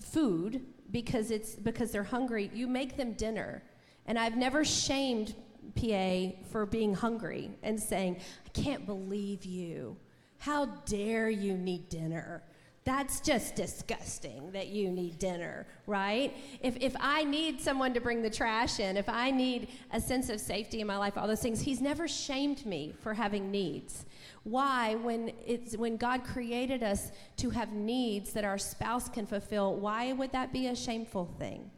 [0.00, 3.62] food because, it's, because they're hungry, you make them dinner.
[4.06, 5.34] And I've never shamed
[5.74, 9.96] PA for being hungry and saying, I can't believe you.
[10.38, 12.42] How dare you need dinner?
[12.86, 16.32] That's just disgusting that you need dinner, right?
[16.62, 20.30] If, if I need someone to bring the trash in, if I need a sense
[20.30, 24.06] of safety in my life, all those things, He's never shamed me for having needs.
[24.44, 29.74] Why, when, it's, when God created us to have needs that our spouse can fulfill,
[29.74, 31.68] why would that be a shameful thing?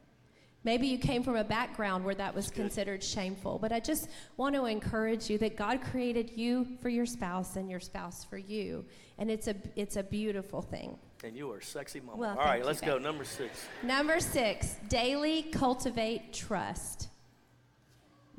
[0.64, 4.56] Maybe you came from a background where that was considered shameful, but I just want
[4.56, 8.84] to encourage you that God created you for your spouse and your spouse for you,
[9.18, 10.98] and it's a it's a beautiful thing.
[11.22, 12.18] And you are sexy mama.
[12.18, 12.98] Well, All right, let's go.
[12.98, 13.66] Number six.
[13.84, 17.08] Number six, daily cultivate trust.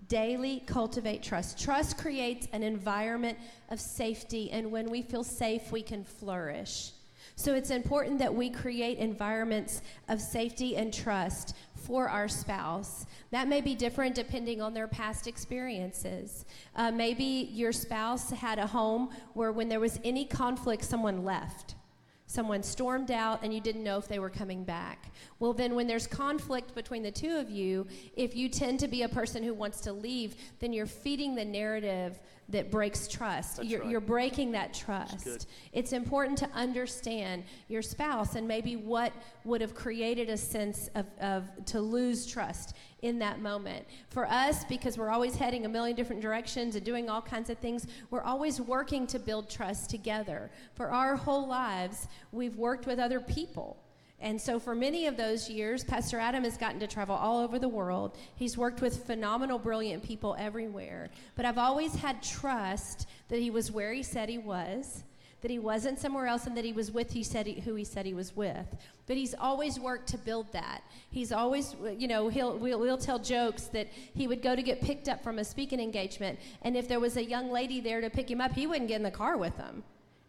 [0.08, 1.62] Daily cultivate trust.
[1.62, 3.38] Trust creates an environment
[3.70, 6.92] of safety, and when we feel safe, we can flourish.
[7.40, 13.06] So it's important that we create environments of safety and trust for our spouse.
[13.32, 16.46] That may be different depending on their past experiences.
[16.76, 21.76] Uh, maybe your spouse had a home where when there was any conflict, someone left.
[22.28, 25.12] Someone stormed out and you didn't know if they were coming back.
[25.40, 29.04] Well, then, when there's conflict between the two of you, if you tend to be
[29.04, 33.64] a person who wants to leave, then you're feeding the narrative that breaks trust.
[33.64, 33.90] You're, right.
[33.90, 35.48] you're breaking that trust.
[35.72, 39.14] It's important to understand your spouse and maybe what
[39.46, 43.86] would have created a sense of, of to lose trust in that moment.
[44.10, 47.60] For us, because we're always heading a million different directions and doing all kinds of
[47.60, 50.50] things, we're always working to build trust together.
[50.74, 53.78] For our whole lives, we've worked with other people.
[54.22, 57.58] And so, for many of those years, Pastor Adam has gotten to travel all over
[57.58, 58.18] the world.
[58.36, 61.10] He's worked with phenomenal, brilliant people everywhere.
[61.36, 65.06] But I've always had trust that he was where he said he was,
[65.42, 67.86] that he wasn't somewhere else, and that he was with he said he, who he
[67.86, 68.68] said he was with.
[69.08, 70.82] But he's always worked to build that.
[71.12, 74.82] He's always, you know, he'll we'll, we'll tell jokes that he would go to get
[74.82, 78.10] picked up from a speaking engagement, and if there was a young lady there to
[78.10, 79.82] pick him up, he wouldn't get in the car with them.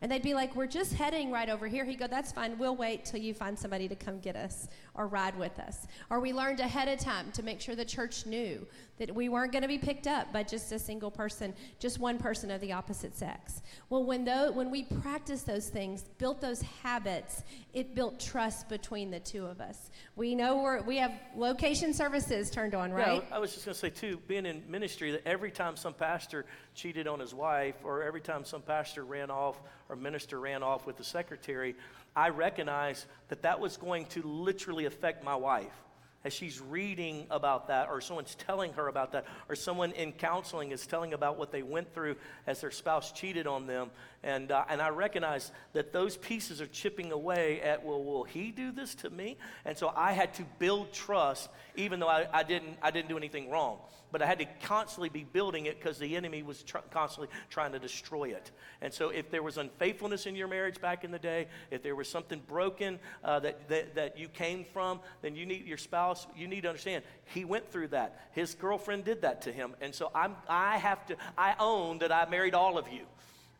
[0.02, 1.84] And they'd be like, We're just heading right over here.
[1.84, 2.56] He'd go, That's fine.
[2.58, 5.86] We'll wait till you find somebody to come get us or ride with us.
[6.08, 8.66] Or we learned ahead of time to make sure the church knew
[8.98, 12.18] that we weren't going to be picked up by just a single person, just one
[12.18, 13.62] person of the opposite sex.
[13.88, 19.10] Well, when, tho- when we practiced those things, built those habits, it built trust between
[19.10, 19.90] the two of us.
[20.16, 23.22] We know we're, we have location services turned on, right?
[23.26, 25.94] Yeah, I was just going to say, too, being in ministry, that every time some
[25.94, 30.62] pastor cheated on his wife, or every time some pastor ran off or minister ran
[30.62, 31.74] off with the secretary,
[32.14, 35.72] I recognize that that was going to literally affect my wife.
[36.22, 40.70] As she's reading about that, or someone's telling her about that, or someone in counseling
[40.70, 43.90] is telling about what they went through as their spouse cheated on them,
[44.22, 48.50] and uh, and I recognize that those pieces are chipping away at well, will he
[48.50, 49.38] do this to me?
[49.64, 53.16] And so I had to build trust, even though I, I didn't I didn't do
[53.16, 53.78] anything wrong,
[54.12, 57.72] but I had to constantly be building it because the enemy was tr- constantly trying
[57.72, 58.50] to destroy it.
[58.82, 61.96] And so if there was unfaithfulness in your marriage back in the day, if there
[61.96, 66.26] was something broken uh, that, that that you came from, then you need your spouse.
[66.36, 68.28] You need to understand he went through that.
[68.32, 72.12] His girlfriend did that to him, and so I'm I have to I own that
[72.12, 73.06] I married all of you.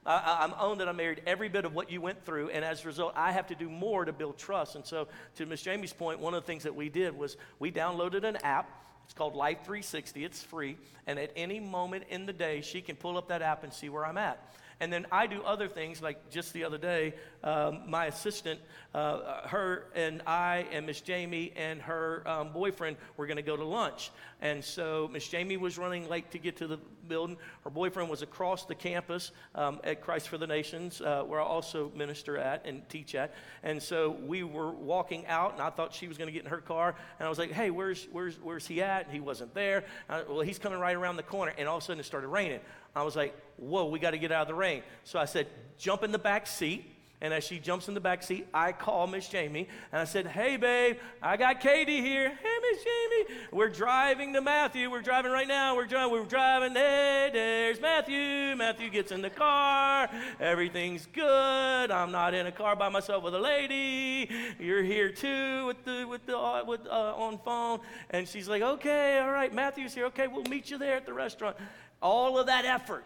[0.07, 2.85] I, I'm owned that I married every bit of what you went through, and as
[2.85, 4.75] a result, I have to do more to build trust.
[4.75, 7.71] And so, to Miss Jami's point, one of the things that we did was we
[7.71, 8.71] downloaded an app.
[9.05, 10.25] It's called Life 360.
[10.25, 13.65] It's free, and at any moment in the day, she can pull up that app
[13.65, 14.43] and see where I'm at.
[14.81, 17.15] And then I do other things, like just the other day,
[17.45, 18.61] um, my assistant,
[18.95, 23.57] uh, her and I and Miss Jami and her um, boyfriend were going to go
[23.57, 24.11] to lunch.
[24.41, 27.37] And so Miss Jami was running late to get to the building.
[27.65, 31.45] Her boyfriend was across the campus um, at Christ for the Nations, uh, where I
[31.45, 33.35] also minister at and teach at.
[33.63, 36.51] And so we were walking out, and I thought she was going to get in
[36.51, 36.95] her car.
[37.19, 39.85] And I was like, "Hey, where's where's where's he at?" And he wasn't there.
[40.09, 42.29] I, well, he's coming right around the corner, and all of a sudden it started
[42.29, 42.61] raining.
[42.95, 45.47] I was like, "Whoa, we got to get out of the rain." So I said,
[45.79, 46.85] "Jump in the back seat."
[47.23, 50.27] And as she jumps in the back seat, I call Miss Jami and I said,
[50.27, 52.33] Hey, babe, I got Katie here.
[52.41, 54.91] Hey, Miss Jami, we're driving to Matthew.
[54.91, 55.77] We're driving right now.
[55.77, 56.13] We're driving.
[56.13, 56.73] We're driving.
[56.73, 58.57] Hey, there's Matthew.
[58.57, 60.09] Matthew gets in the car.
[60.41, 61.91] Everything's good.
[61.91, 64.31] I'm not in a car by myself with a lady.
[64.59, 67.81] You're here too with the with the uh, with uh, on phone.
[68.11, 69.53] And she's like, Okay, all right.
[69.53, 70.07] Matthew's here.
[70.07, 71.57] Okay, we'll meet you there at the restaurant.
[72.01, 73.05] All of that effort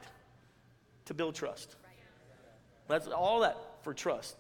[1.07, 1.77] to build trust.
[2.87, 4.37] That's all that for trust.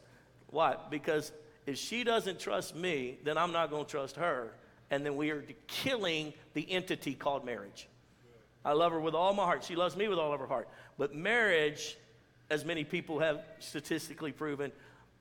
[0.48, 0.76] Why?
[0.90, 1.32] Because
[1.66, 4.52] if she doesn't trust me, then I'm not going to trust her.
[4.90, 7.88] And then we are killing the entity called marriage.
[8.64, 9.64] I love her with all my heart.
[9.64, 10.68] She loves me with all of her heart.
[10.98, 11.96] But marriage,
[12.50, 14.72] as many people have statistically proven,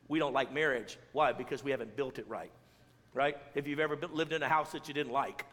[0.07, 0.97] we don't like marriage.
[1.11, 1.33] Why?
[1.33, 2.51] Because we haven't built it right.
[3.13, 3.37] Right?
[3.55, 5.45] If you've ever been, lived in a house that you didn't like,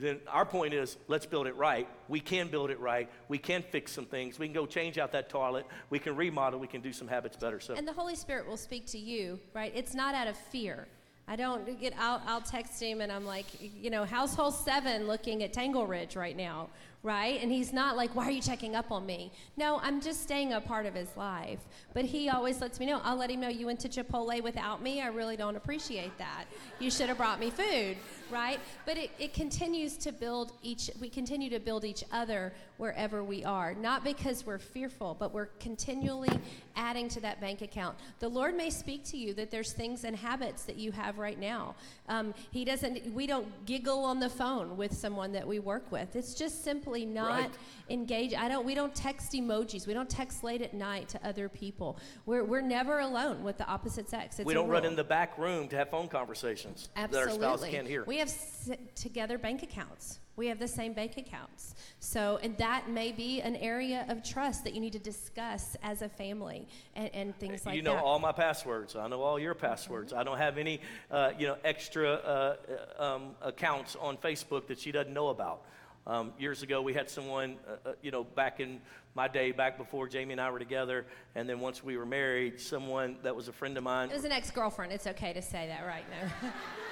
[0.00, 1.88] then our point is let's build it right.
[2.08, 3.10] We can build it right.
[3.28, 4.38] We can fix some things.
[4.38, 5.66] We can go change out that toilet.
[5.90, 6.58] We can remodel.
[6.58, 7.60] We can do some habits better.
[7.60, 9.72] So And the Holy Spirit will speak to you, right?
[9.74, 10.88] It's not out of fear.
[11.28, 15.44] I don't get, I'll, I'll text him and I'm like, you know, household seven looking
[15.44, 16.70] at Tangle Ridge right now,
[17.02, 17.40] right?
[17.40, 19.32] And he's not like, why are you checking up on me?
[19.56, 21.60] No, I'm just staying a part of his life.
[21.94, 23.00] But he always lets me know.
[23.02, 25.00] I'll let him know you went to Chipotle without me.
[25.00, 26.44] I really don't appreciate that.
[26.78, 27.96] You should have brought me food,
[28.30, 28.60] right?
[28.84, 33.44] But it, it continues to build each, we continue to build each other wherever we
[33.44, 33.74] are.
[33.74, 36.38] Not because we're fearful, but we're continually
[36.76, 37.96] adding to that bank account.
[38.18, 41.38] The Lord may speak to you that there's things and habits that you have right
[41.38, 41.74] now.
[42.08, 46.14] Um, he doesn't, we don't giggle on the phone with someone that we work with.
[46.14, 47.50] It's just simply simply not Right.
[47.88, 48.34] engage.
[48.34, 48.64] I don't.
[48.66, 49.86] We don't text emojis.
[49.86, 51.98] We don't text late at night to other people.
[52.26, 54.38] We're we're never alone with the opposite sex.
[54.38, 57.38] It's we don't run in the back room to have phone conversations Absolutely.
[57.38, 58.04] that our spouse can't hear.
[58.04, 60.18] We have s- together bank accounts.
[60.36, 61.74] We have the same bank accounts.
[61.98, 66.00] So, and that may be an area of trust that you need to discuss as
[66.00, 67.76] a family and, and things like that.
[67.76, 68.02] you know that.
[68.02, 68.96] all my passwords.
[68.96, 70.14] I know all your passwords.
[70.14, 72.56] I don't have any, uh, you know, extra uh,
[72.98, 75.62] uh, um, accounts on Facebook that she doesn't know about.
[76.06, 78.80] Um, years ago, we had someone, uh, uh, you know, back in
[79.14, 82.60] my day, back before Jami and I were together, and then once we were married,
[82.60, 84.92] someone that was a friend of mine, it was an ex girlfriend.
[84.92, 86.50] It's okay to say that right now.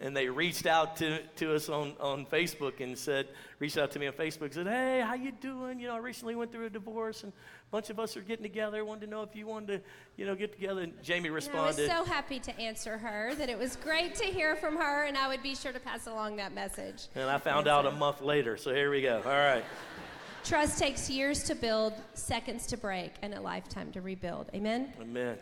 [0.00, 3.98] and they reached out to, to us on, on Facebook and said, reached out to
[3.98, 5.80] me on Facebook, and said, hey, how you doing?
[5.80, 8.44] You know, I recently went through a divorce, and a bunch of us are getting
[8.44, 8.84] together.
[8.84, 10.82] Wanted to know if you wanted to, you know, get together.
[10.82, 11.88] And Jami And I was responded.
[11.88, 15.28] so happy to answer her that it was great to hear from her, and I
[15.28, 17.08] would be sure to pass along that message.
[17.14, 18.56] And I found out a month later.
[18.56, 19.16] So here we go.
[19.24, 19.64] All right.
[20.44, 24.48] Trust takes years to build, seconds to break, and a lifetime to rebuild.
[24.54, 24.92] Amen?
[25.00, 25.36] Amen.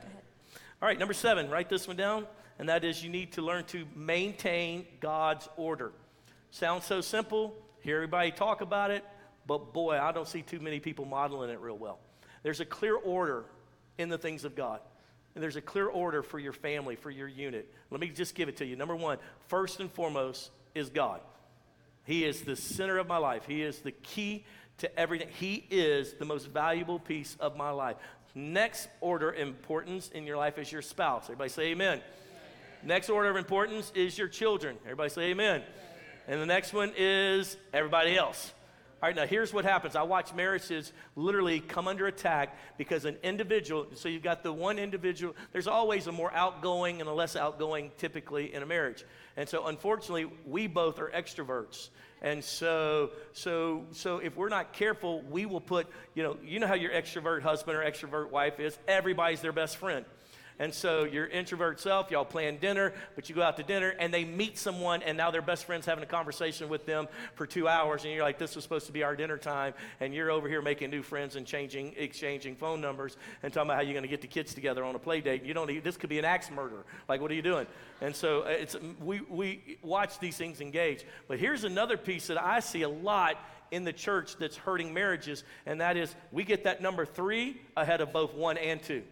[0.83, 2.27] All right, number seven, write this one down.
[2.59, 5.93] And that is you need to learn to maintain God's order.
[6.51, 7.55] Sounds so simple.
[7.81, 9.05] Hear everybody talk about it.
[9.47, 11.99] But boy, I don't see too many people modeling it real well.
[12.43, 13.45] There's a clear order
[13.99, 14.81] in the things of God.
[15.35, 17.71] And there's a clear order for your family, for your unit.
[17.91, 18.75] Let me just give it to you.
[18.75, 21.21] Number one, first and foremost is God.
[22.05, 23.45] He is the center of my life.
[23.47, 24.45] He is the key
[24.79, 25.29] to everything.
[25.39, 27.97] He is the most valuable piece of my life.
[28.37, 31.25] Next order of importance in your life is your spouse.
[31.25, 32.03] Everybody say amen.
[32.85, 34.77] Next order of importance is your children.
[34.85, 35.63] Everybody say amen.
[36.29, 38.53] And the next one is everybody else.
[39.03, 39.97] All right, now here's what happens.
[39.97, 44.79] I watch marriages literally come under attack because an individual, so you've got the one
[44.79, 49.03] individual, there's always a more outgoing and a less outgoing typically in a marriage.
[49.39, 51.89] And so unfortunately, we both are extroverts.
[52.27, 56.67] And so, so, so if we're not careful, we will put, you know, you know
[56.67, 58.77] how your extrovert husband or extrovert wife is.
[58.89, 60.05] Everybody's their best friend.
[60.59, 64.13] And so your introvert self, y'all plan dinner, but you go out to dinner and
[64.13, 67.69] they meet someone and now their best friend's having a conversation with them for two
[67.69, 70.49] hours and you're like, this was supposed to be our dinner time and you're over
[70.49, 74.03] here making new friends and changing, exchanging phone numbers and talking about how you're going
[74.03, 75.45] to get the kids together on a play date.
[75.45, 76.87] You don't, this could be an axe murder.
[77.07, 77.67] Like, what are you doing?
[78.01, 81.05] And so uh, it's, we, we watch these things engage.
[81.29, 83.37] But here's another piece that I see a lot
[83.71, 88.01] in the church that's hurting marriages, and that is we get that number three ahead
[88.01, 89.03] of both one and two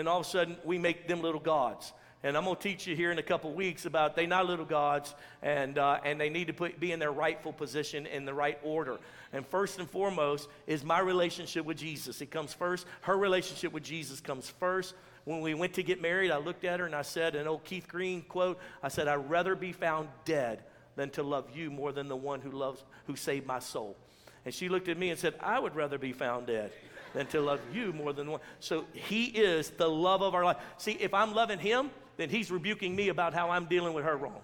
[0.00, 1.92] and all of a sudden we make them little gods.
[2.22, 4.66] And I'm going to teach you here in a couple weeks about they not little
[4.66, 8.34] gods, and uh, and they need to put, be in their rightful position in the
[8.34, 8.98] right order.
[9.32, 12.20] And first and foremost is my relationship with Jesus.
[12.20, 12.86] It comes first.
[13.02, 14.94] Her relationship with Jesus comes first.
[15.24, 17.64] When we went to get married, I looked at her and I said, an old
[17.64, 18.58] Keith Green quote.
[18.82, 20.62] I said, "I'd rather be found dead
[20.96, 23.96] than to love you more than the one who loves who saved my soul."
[24.44, 26.70] And she looked at me and said, "I would rather be found dead."
[27.14, 28.40] Than to love you more than one.
[28.60, 30.56] So he is the love of our life.
[30.78, 34.16] See, if I'm loving him, then he's rebuking me about how I'm dealing with her
[34.16, 34.40] wrong.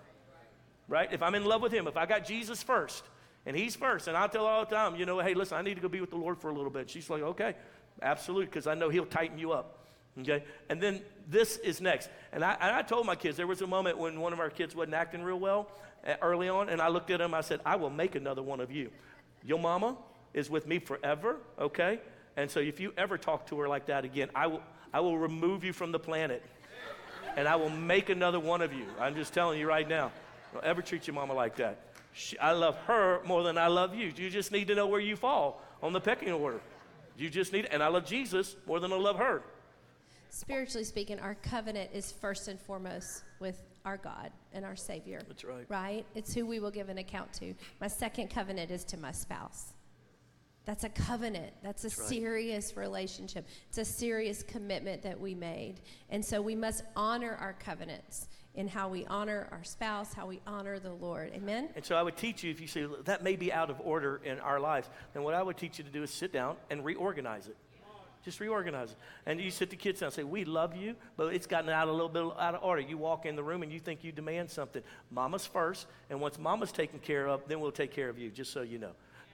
[0.89, 1.13] Right?
[1.13, 3.05] If I'm in love with him, if I got Jesus first,
[3.45, 5.63] and he's first, and I tell her all the time, you know, hey, listen, I
[5.63, 6.91] need to go be with the Lord for a little bit.
[6.91, 7.55] She's like, okay,
[8.03, 9.87] absolutely, because I know he'll tighten you up.
[10.21, 10.45] Okay?
[10.69, 12.09] And then this is next.
[12.33, 14.51] And I, and I told my kids, there was a moment when one of our
[14.51, 15.69] kids wasn't acting real well
[16.07, 18.61] uh, early on, and I looked at him, I said, I will make another one
[18.61, 18.91] of you.
[19.45, 19.97] Your mama
[20.35, 22.01] is with me forever, okay?
[22.37, 25.19] And so if you ever talk to her like that again, I will, I will
[25.19, 26.43] remove you from the planet
[27.37, 28.87] and I will make another one of you.
[28.99, 30.11] I'm just telling you right now.
[30.53, 31.81] Don't ever treat your mama like that.
[32.13, 34.13] She, I love her more than I love you.
[34.17, 36.61] You just need to know where you fall on the pecking order.
[37.19, 39.43] You just need, and I love Jesus more than I love her.
[40.31, 45.21] Spiritually speaking, our covenant is first and foremost with our God and our Savior.
[45.29, 45.65] That's right.
[45.69, 46.07] Right?
[46.15, 47.55] It's who we will give an account to.
[47.81, 49.75] My second covenant is to my spouse.
[50.67, 51.53] That's a covenant.
[51.63, 52.09] That's a right.
[52.09, 53.47] serious relationship.
[53.69, 55.77] It's a serious commitment that we made.
[56.11, 58.27] And so we must honor our covenants
[58.57, 61.31] in how we honor our spouse, how we honor the Lord.
[61.35, 61.69] Amen?
[61.77, 64.21] And so I would teach you, if you say that may be out of order
[64.25, 66.85] in our lives, then what I would teach you to do is sit down and
[66.85, 67.57] reorganize it.
[68.25, 68.97] Just reorganize it.
[69.27, 71.87] And you sit the kids down and say, We love you, but it's gotten out
[71.87, 72.81] a little bit out of order.
[72.81, 74.83] You walk in the room and you think you demand something.
[75.13, 78.53] Mama's first, and once mama's taken care of, then we'll take care of you, just
[78.53, 78.91] so you know.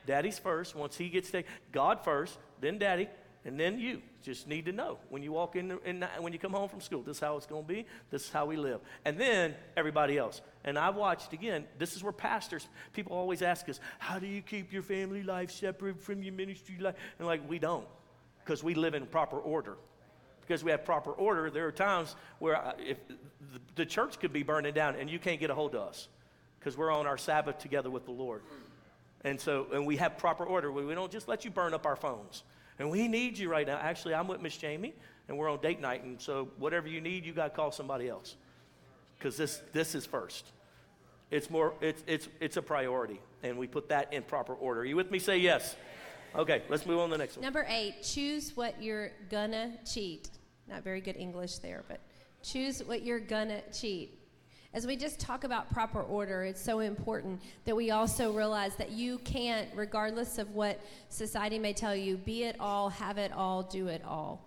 [0.06, 0.74] Daddy's first.
[0.74, 3.08] Once he gets taken, God first, then daddy,
[3.44, 4.02] and then you.
[4.22, 6.68] Just need to know when you walk in, the, in the- when you come home
[6.68, 7.86] from school, this is how it's going to be.
[8.10, 8.80] This is how we live.
[9.04, 10.40] And then everybody else.
[10.62, 11.64] And I've watched again.
[11.76, 15.50] This is where pastors, people always ask us, "How do you keep your family life
[15.50, 17.86] separate from your ministry life?" And like we don't,
[18.44, 19.76] because we live in proper order.
[20.42, 23.16] Because we have proper order, there are times where I- if the,
[23.74, 26.06] the church could be burning down and you can't get a hold of us
[26.60, 28.42] because we're on our Sabbath together with the Lord.
[29.24, 30.72] And so, and we have proper order.
[30.72, 32.42] We don't just let you burn up our phones.
[32.78, 33.78] And we need you right now.
[33.78, 34.94] Actually, I'm with Miss Jami,
[35.28, 36.02] and we're on date night.
[36.02, 38.36] And so, whatever you need, you got to call somebody else.
[39.18, 40.46] Because this, this is first.
[41.30, 43.20] It's more, it's, it's, it's a priority.
[43.42, 44.80] And we put that in proper order.
[44.80, 45.18] Are you with me?
[45.18, 45.76] Say yes.
[46.34, 47.44] Okay, let's move on to the next one.
[47.44, 50.30] Number eight, choose what you're gonna cheat.
[50.68, 52.00] Not very good English there, but
[52.42, 54.18] choose what you're gonna cheat.
[54.74, 58.90] As we just talk about proper order, it's so important that we also realize that
[58.90, 63.62] you can't, regardless of what society may tell you, be it all, have it all,
[63.62, 64.42] do it all.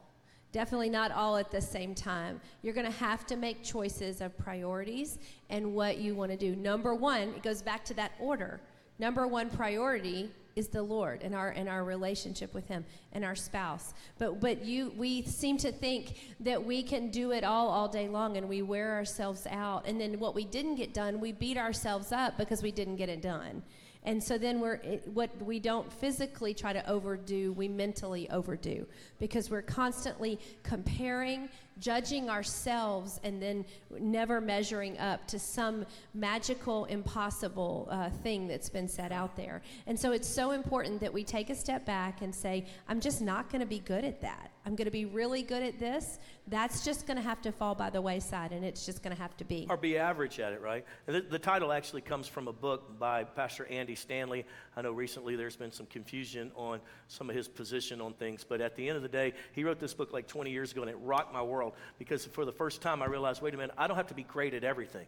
[0.52, 2.42] Definitely not all at the same time.
[2.64, 5.20] You're going to have to make choices of priorities
[5.52, 6.56] and what you want to do.
[6.56, 8.62] Number one, it goes back to that order.
[8.98, 13.36] Number one priority is the Lord and our and our relationship with Him and our
[13.36, 13.94] spouse.
[14.18, 18.08] But but you we seem to think that we can do it all all day
[18.08, 21.58] long and we wear ourselves out and then what we didn't get done we beat
[21.58, 23.64] ourselves up because we didn't get it done.
[24.04, 24.78] And so then we're
[25.14, 28.86] what we don't physically try to overdo, we mentally overdo
[29.20, 31.50] because we're constantly comparing,
[31.80, 33.66] judging ourselves, and then
[34.00, 39.62] never measuring up to some magical, impossible uh, thing that's been set out there.
[39.88, 43.22] And so it's so important that we take a step back and say, I'm just
[43.22, 44.52] not going to be good at that.
[44.66, 46.18] I'm going to be really good at this.
[46.48, 49.22] That's just going to have to fall by the wayside, and it's just going to
[49.22, 49.68] have to be.
[49.70, 50.86] Or be average at it, right?
[51.06, 54.46] The, the, title actually comes from a book by Pastor Andy Stanley.
[54.76, 58.62] I know recently there's been some confusion on some of his position on things, but
[58.62, 60.90] at the end of the day, he wrote this book like 20 years ago, and
[60.90, 61.65] it rocked my world
[61.98, 64.24] because for the first time I realized wait a minute, I don't have to be
[64.24, 65.08] great at everything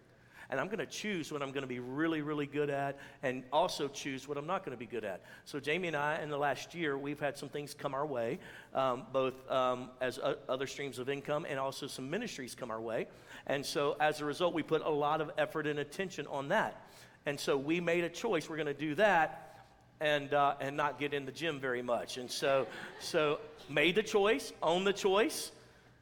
[0.49, 3.43] and I'm going to choose what I'm going to be really, really good at and
[3.51, 5.21] also choose what I'm not going to be good at.
[5.45, 8.39] So, Jami and I, in the last year, we've had some things come our way,
[8.73, 13.07] um, both um, as other streams of income and also some ministries come our way.
[13.45, 16.81] And so, as a result, we put a lot of effort and attention on that.
[17.25, 18.49] And so, we made a choice.
[18.49, 19.65] We're going to do that
[19.99, 22.17] and, uh, and not get in the gym very much.
[22.17, 22.67] And so,
[22.99, 23.39] so
[23.69, 25.51] made the choice, own the choice,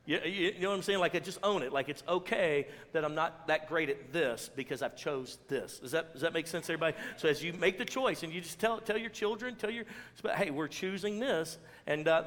[0.05, 0.99] you, you, know what I'm saying?
[0.99, 1.73] Like, I just own it.
[1.73, 5.79] Like, it's okay that I'm not that great at this because I've chose this.
[5.79, 6.95] Does that, does that make sense, everybody?
[7.17, 9.85] So as you make the choice and you just tell, tell your children, tell your,
[10.35, 11.57] hey, we're choosing this.
[11.87, 12.23] And uh,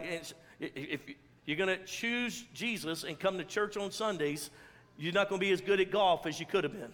[0.59, 1.01] if
[1.47, 4.51] you're going to choose Jesus and come to church on Sundays,
[4.99, 6.93] you're not going to be as good at golf as you could have been.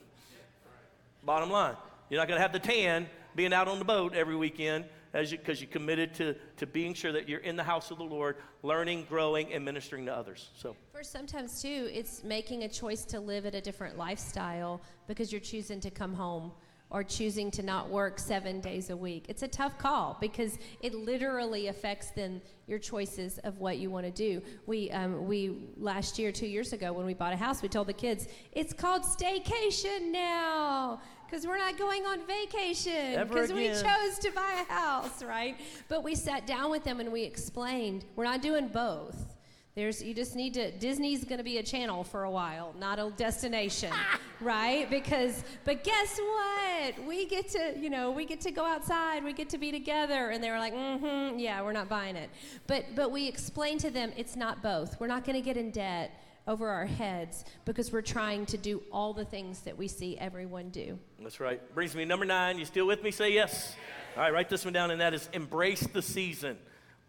[1.25, 1.77] Bottom line.
[2.11, 5.33] You're not going to have the tan being out on the boat every weekend as
[5.33, 8.05] you because you committed to to being sure that you're in the house of the
[8.05, 10.51] Lord, learning, growing, and ministering to others.
[10.57, 15.33] So for sometimes too, it's making a choice to live at a different lifestyle because
[15.33, 16.53] you're choosing to come home
[16.91, 19.25] or choosing to not work seven days a week.
[19.29, 24.07] It's a tough call because it literally affects then your choices of what you want
[24.07, 24.41] to do.
[24.67, 27.89] We, um, we last year, two years ago, when we bought a house, we told
[27.89, 31.01] the kids it's called staycation now
[31.35, 35.57] because we're not going on vacation because we chose to buy a house, right?
[35.89, 39.35] But we sat down with them and we explained we're not doing both.
[39.75, 43.01] There's you just need to Disney's going to be a channel for a while, not
[43.01, 43.93] a destination,
[44.41, 44.89] right?
[44.89, 47.05] Because but guess what?
[47.05, 50.31] We get to, you know, we get to go outside, we get to be together
[50.31, 52.31] and they were like, "Mhm, yeah, we're not buying it."
[52.69, 55.01] But but we explained to them it's not both.
[55.01, 56.13] We're not going to get in debt
[56.47, 60.69] over our heads because we're trying to do all the things that we see everyone
[60.71, 60.99] do.
[61.21, 61.61] That's right.
[61.75, 62.59] Brings me number nine.
[62.59, 63.11] You still with me?
[63.11, 63.75] Say yes.
[64.17, 66.57] All right, write this one down, and that is embrace the season.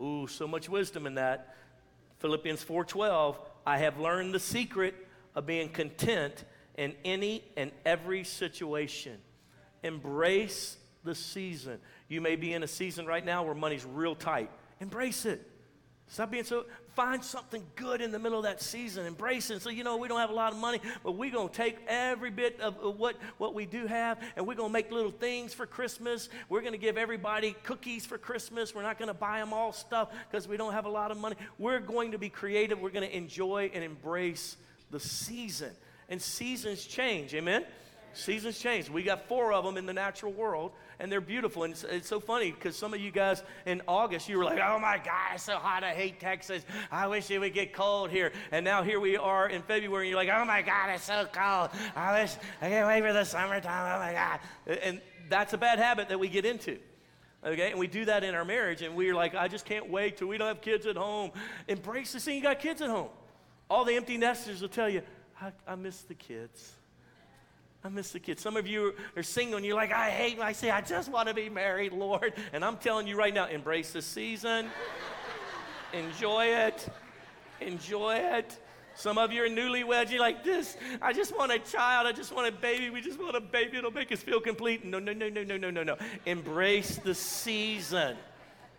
[0.02, 1.56] Ooh, so much wisdom in that.
[2.20, 3.38] Philippians 4:12.
[3.66, 4.96] I have learned the secret
[5.34, 6.46] of being content
[6.78, 9.20] in any and every situation.
[9.84, 11.80] Embrace the season.
[12.08, 14.50] You may be in a season right now where money's real tight.
[14.80, 15.50] Embrace it.
[16.08, 16.66] Stop being so
[16.96, 19.62] find something good in the middle of that season, embrace it.
[19.62, 21.78] So, you know, we don't have a lot of money, but we're going to take
[21.88, 25.54] every bit of, what, what we do have and we're going to make little things
[25.54, 26.30] for Christmas.
[26.48, 28.74] We're going to give everybody cookies for Christmas.
[28.74, 31.18] We're not going to buy them all stuff because we don't have a lot of
[31.18, 31.36] money.
[31.58, 32.80] We're going to be creative.
[32.80, 34.56] We're going to enjoy and embrace
[34.92, 35.72] the season.
[36.08, 37.66] And seasons change, amen?
[38.16, 38.90] Seasons change.
[38.90, 41.64] We got four of them in the natural world and they're beautiful.
[41.64, 44.60] And it's, it's so funny because some of you guys in August, you were like,
[44.60, 45.84] oh my God, it's so hot.
[45.84, 46.66] I hate Texas.
[46.92, 48.32] I wish it would get cold here.
[48.52, 51.28] And now here we are in February, and you're like, oh my God, it's so
[51.32, 51.70] cold.
[51.96, 53.96] I wish, I can't wait for the summertime.
[53.96, 54.80] Oh my God.
[54.82, 56.78] And that's a bad habit that we get into.
[57.46, 60.18] Okay, and we do that in our marriage, and we're like, I just can't wait
[60.18, 61.32] till we don't have kids at home.
[61.68, 63.10] Embrace the scene, you got kids at home.
[63.70, 65.04] All the empty nesters will tell you,
[65.40, 66.74] I, I miss the kids.
[67.86, 68.42] I miss the kids.
[68.42, 71.28] Some of you are single and you're like, I hate, I say, I just want
[71.28, 72.34] to be married, Lord.
[72.52, 74.72] And I'm telling you right now, embrace the season,
[75.94, 76.90] enjoy it,
[77.62, 78.60] enjoy it.
[78.96, 80.10] Some of you are newlyweds.
[80.10, 82.08] You're like, this, I just want a child.
[82.08, 82.90] I just want a baby.
[82.90, 83.78] We just want a baby.
[83.78, 84.84] It'll make us feel complete.
[84.84, 85.96] No, no, no, no, no, no, no, no.
[86.26, 88.18] Embrace the season.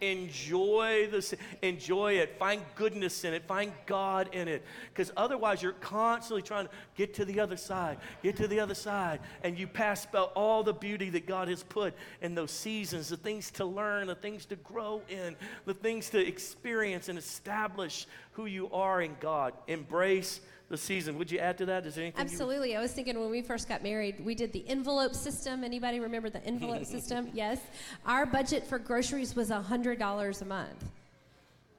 [0.00, 2.38] Enjoy this, enjoy it.
[2.38, 3.44] Find goodness in it.
[3.46, 4.64] Find God in it.
[4.92, 8.74] Because otherwise, you're constantly trying to get to the other side, get to the other
[8.74, 13.08] side, and you pass by all the beauty that God has put in those seasons,
[13.08, 18.06] the things to learn, the things to grow in, the things to experience and establish
[18.32, 19.54] who you are in God.
[19.66, 21.16] Embrace the season.
[21.18, 21.86] Would you add to that?
[21.86, 22.20] Is there anything?
[22.20, 22.76] Absolutely.
[22.76, 25.62] I was thinking when we first got married, we did the envelope system.
[25.62, 27.28] Anybody remember the envelope system?
[27.32, 27.60] Yes.
[28.04, 30.84] Our budget for groceries was $100 a month.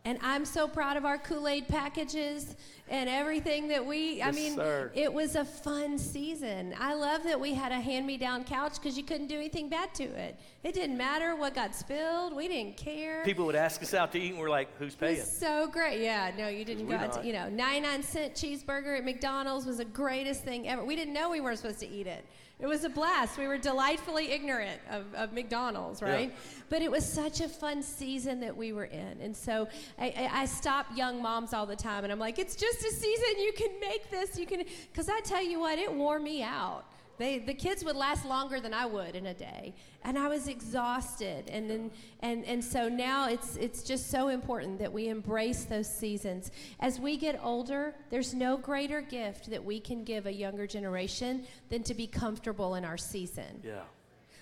[0.07, 2.55] And I'm so proud of our Kool Aid packages
[2.87, 4.89] and everything that we, yes, I mean, sir.
[4.95, 6.73] it was a fun season.
[6.79, 9.67] I love that we had a hand me down couch because you couldn't do anything
[9.67, 10.39] bad to it.
[10.63, 13.25] It didn't matter what got spilled, we didn't care.
[13.25, 15.17] People would ask us out to eat, and we're like, who's paying?
[15.17, 15.99] It's so great.
[15.99, 19.79] Yeah, no, you didn't go out to, you know, 99 cent cheeseburger at McDonald's was
[19.79, 20.85] the greatest thing ever.
[20.85, 22.23] We didn't know we weren't supposed to eat it.
[22.59, 23.37] It was a blast.
[23.37, 26.29] We were delightfully ignorant of, of McDonald's, right?
[26.29, 26.35] Yeah.
[26.69, 29.21] But it was such a fun season that we were in.
[29.21, 29.67] And so
[29.99, 32.91] I, I, I stop young moms all the time and I'm like, it's just a
[32.91, 33.39] season.
[33.39, 34.39] You can make this.
[34.39, 36.85] You can, because I tell you what, it wore me out.
[37.17, 39.73] They, the kids would last longer than I would in a day.
[40.03, 41.49] And I was exhausted.
[41.49, 45.91] And, then, and, and so now it's, it's just so important that we embrace those
[45.91, 46.51] seasons.
[46.79, 51.45] As we get older, there's no greater gift that we can give a younger generation
[51.69, 53.61] than to be comfortable in our season.
[53.63, 53.81] Yeah.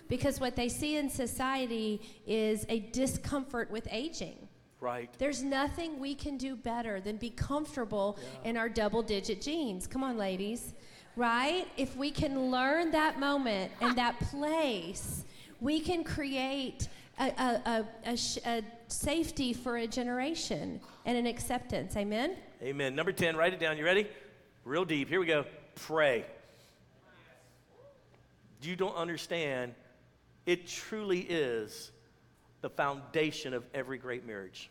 [0.10, 4.48] Because what they see in society is a discomfort with aging.
[4.82, 5.10] Right.
[5.18, 8.50] There's nothing we can do better than be comfortable yeah.
[8.50, 9.88] in our double digit jeans.
[9.88, 10.74] Come on, ladies
[11.16, 11.68] right?
[11.78, 15.24] If we can learn that moment and that place,
[15.62, 16.90] we can create
[17.20, 21.96] a, a, a, a, safety for a generation and an acceptance.
[21.96, 22.36] Amen?
[22.62, 22.96] Amen.
[22.96, 23.78] Number 10, write it down.
[23.78, 24.08] You ready?
[24.64, 25.10] Real deep.
[25.10, 25.46] Here we go.
[25.76, 26.26] Pray.
[28.62, 29.74] You don't understand.
[30.46, 31.92] It truly is
[32.62, 34.70] the foundation of every great marriage.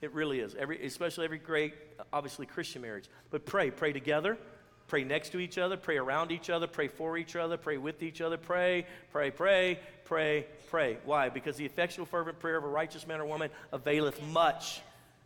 [0.00, 0.54] It really is.
[0.56, 1.74] Every, especially every great,
[2.12, 3.04] obviously, Christian marriage.
[3.30, 3.70] But pray.
[3.70, 4.36] Pray together
[4.92, 8.02] Pray next to each other, pray around each other, pray for each other, pray with
[8.02, 10.98] each other, pray, pray, pray, pray, pray.
[11.06, 11.30] Why?
[11.30, 14.82] Because the effectual, fervent prayer of a righteous man or woman availeth much.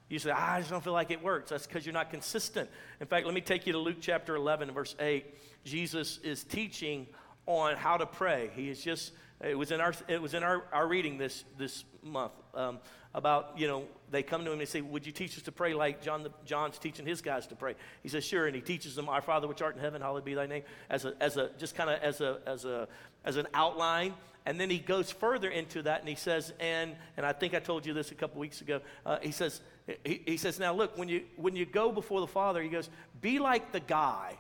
[0.09, 1.51] You say, ah, I just don't feel like it works.
[1.51, 2.71] That's because you're not consistent.
[3.01, 5.27] In fact, let me take you to Luke chapter 11, verse 8.
[5.64, 7.09] Jesus is teaching
[7.47, 8.53] on how to pray.
[8.55, 9.14] He is just,
[9.45, 12.32] it was in our, it was in our, our reading this, this month.
[12.55, 12.78] Um,
[13.14, 15.53] about, you know, they come to him and they say, Would you teach us to
[15.53, 17.74] pray like John the, John's teaching his guys to pray?
[18.03, 18.47] He says, Sure.
[18.47, 21.07] And he teaches them, Our Father which art in heaven, hallowed be thy name, as
[21.07, 22.87] a, as a just kind of as a, as a,
[23.24, 24.12] as an outline.
[24.45, 27.59] And then he goes further into that and he says, and, and I think I
[27.59, 28.80] told you this a couple weeks ago.
[29.05, 29.61] Uh, he says,
[30.05, 32.89] he, he says, now look, when you, when you go before the Father, he goes,
[33.20, 34.39] be like the guy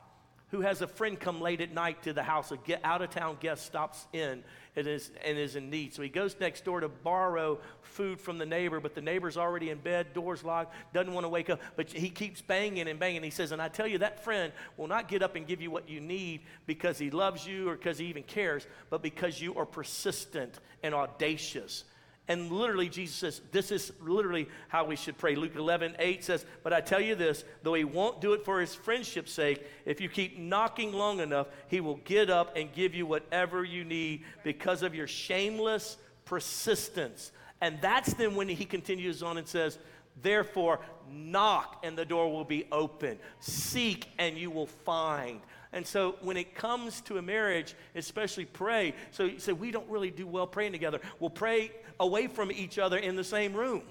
[0.50, 3.10] who has a friend come late at night to the house, a get out of
[3.10, 4.44] town guest stops in
[4.76, 5.92] and is, and is in need.
[5.92, 9.70] So he goes next door to borrow food from the neighbor, but the neighbor's already
[9.70, 13.24] in bed, door's locked, doesn't want to wake up, but he keeps banging and banging.
[13.24, 15.70] He says, And I tell you, that friend will not get up and give you
[15.70, 19.56] what you need because he loves you or because he even cares, but because you
[19.56, 21.84] are persistent and audacious
[22.28, 25.36] and literally, Jesus says, this is literally how we should pray.
[25.36, 28.60] Luke 11, 8 says, But I tell you this, though he won't do it for
[28.60, 32.94] his friendship's sake, if you keep knocking long enough, he will get up and give
[32.96, 37.30] you whatever you need because of your shameless persistence.
[37.60, 39.78] And that's then when he continues on and says,
[40.20, 43.18] Therefore, knock and the door will be open.
[43.38, 45.40] Seek and you will find.
[45.76, 48.94] And so when it comes to a marriage, especially pray.
[49.10, 51.00] So you say, we don't really do well praying together.
[51.20, 51.70] We'll pray
[52.00, 53.82] away from each other in the same room.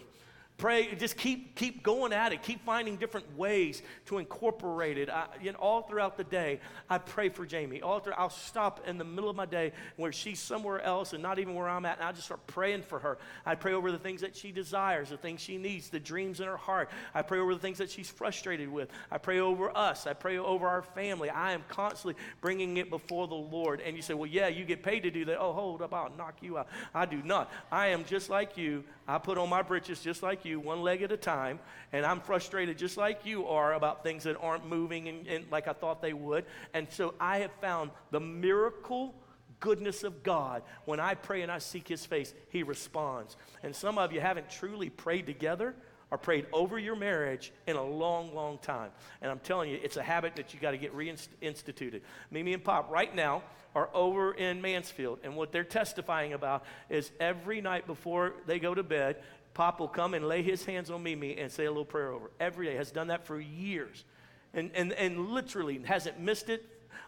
[0.57, 2.41] Pray, just keep, keep going at it.
[2.41, 5.09] Keep finding different ways to incorporate it.
[5.09, 7.81] I, you know, all throughout the day, I pray for Jami.
[7.81, 11.21] All through, I'll stop in the middle of my day where she's somewhere else and
[11.21, 13.17] not even where I'm at, and I just start praying for her.
[13.45, 16.47] I pray over the things that she desires, the things she needs, the dreams in
[16.47, 16.89] her heart.
[17.13, 18.87] I pray over the things that she's frustrated with.
[19.11, 20.07] I pray over us.
[20.07, 21.29] I pray over our family.
[21.29, 23.81] I am constantly bringing it before the Lord.
[23.81, 25.37] And you say, well, yeah, you get paid to do that.
[25.37, 26.69] Oh, hold up, I'll knock you out.
[26.93, 27.51] I do not.
[27.73, 28.85] I am just like you.
[29.05, 31.59] I put on my britches just like you, one leg at a time,
[31.91, 35.67] and I'm frustrated just like you are about things that aren't moving and, and like
[35.67, 36.45] I thought they would.
[36.73, 39.15] And so I have found the miracle
[39.59, 40.63] goodness of God.
[40.85, 43.35] When I pray and I seek his face, he responds.
[43.63, 45.75] And some of you haven't truly prayed together
[46.11, 48.91] or prayed over your marriage in a long, long time.
[49.21, 52.01] And I'm telling you, it's a habit that you got to get reinstituted.
[52.29, 53.43] Mimi and Pop, right now,
[53.73, 55.19] are over in Mansfield.
[55.23, 59.17] And what they're testifying about is every night before they go to bed,
[59.55, 62.29] Pop will come and lay his hands on Mimi and say a little prayer over.
[62.39, 62.75] Every day.
[62.75, 64.05] Has done that for years.
[64.53, 66.63] and, and, and literally hasn't missed it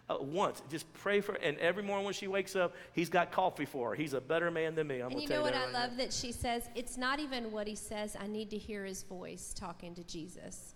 [0.08, 0.62] uh, once.
[0.70, 3.94] Just pray for And every morning when she wakes up, he's got coffee for her.
[3.94, 5.00] He's a better man than me.
[5.00, 5.98] I'm and you know what I right love now.
[5.98, 6.68] that she says?
[6.74, 8.16] It's not even what he says.
[8.18, 10.74] I need to hear his voice talking to Jesus.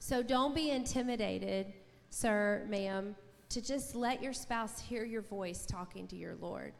[0.00, 1.72] So don't be intimidated,
[2.10, 3.16] sir, ma'am,
[3.50, 6.72] to just let your spouse hear your voice talking to your Lord.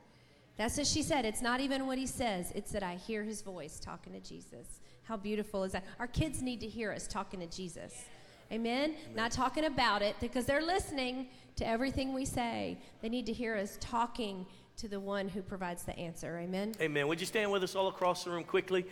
[0.59, 1.25] That's what she said.
[1.25, 4.81] It's not even what he says, it's that I hear his voice talking to Jesus.
[5.05, 5.85] How beautiful is that?
[5.99, 8.05] Our kids need to hear us talking to Jesus.
[8.51, 8.91] Amen?
[8.91, 9.15] Amen?
[9.15, 12.77] Not talking about it because they're listening to everything we say.
[13.01, 14.45] They need to hear us talking
[14.79, 16.39] to the one who provides the answer.
[16.39, 16.75] Amen?
[16.81, 17.07] Amen.
[17.09, 18.85] Would you stand with us all across the room quickly?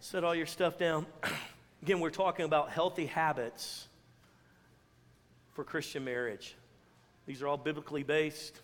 [0.00, 1.06] Set all your stuff down.
[1.82, 3.88] Again, we're talking about healthy habits
[5.52, 6.56] for Christian marriage.
[7.26, 8.60] These are all biblically based,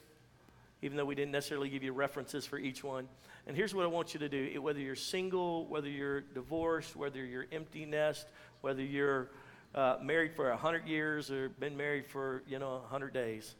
[0.84, 3.08] even though we didn't necessarily give you references for each one.
[3.46, 7.24] And here's what I want you to do whether you're single, whether you're divorced, whether
[7.24, 8.26] you're empty nest,
[8.60, 9.30] whether you're
[9.74, 13.54] uh, married for 100 years or been married for, you know, 100 days.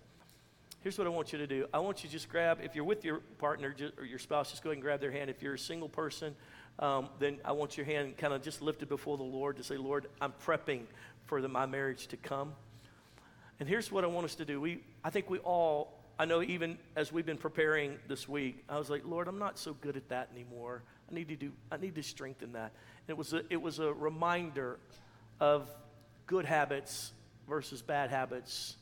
[0.83, 1.67] Here's what I want you to do.
[1.73, 4.51] I want you to just grab, if you're with your partner just, or your spouse,
[4.51, 5.31] just go ahead and grab their hand.
[5.31, 6.37] If you're a single person,
[6.79, 9.79] um, then I want your hand kind of just lifted before the Lord to say,
[9.79, 10.83] Lord, I'm prepping
[11.25, 12.53] for the, my marriage to come.
[13.61, 14.61] And here's what I want us to do.
[14.61, 18.79] We, I think we all, I know even as we've been preparing this week, I
[18.79, 20.83] was like, Lord, I'm not so good at that anymore.
[21.11, 22.73] I need to do, I need to strengthen that.
[23.07, 24.79] And it was a, it was a reminder
[25.41, 25.69] of
[26.27, 27.13] good habits
[27.49, 28.77] versus bad habits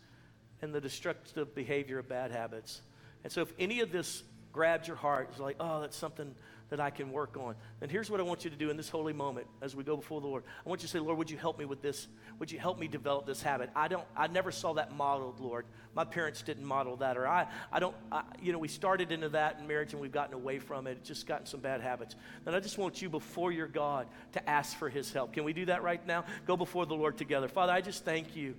[0.61, 2.83] and the destructive behavior of bad habits.
[3.25, 4.23] And so if any of this
[4.53, 6.35] grabs your heart, it's like, oh, that's something
[6.73, 7.55] that I can work on.
[7.83, 9.95] And here's what I want you to do in this holy moment as we go
[9.95, 10.43] before the Lord.
[10.65, 12.09] I want you to say, Lord, would you help me with this?
[12.39, 13.69] Would you help me develop this habit?
[13.77, 15.67] I don't, I never saw that modeled, Lord.
[15.95, 19.29] My parents didn't model that, or I, I don't, I, you know, we started into
[19.29, 20.93] that in marriage and we've gotten away from it.
[20.93, 22.17] It's just gotten some bad habits.
[22.47, 25.35] And I just want you before your God to ask for his help.
[25.35, 26.25] Can we do that right now?
[26.47, 27.49] Go before the Lord together.
[27.49, 28.55] Father, I just thank you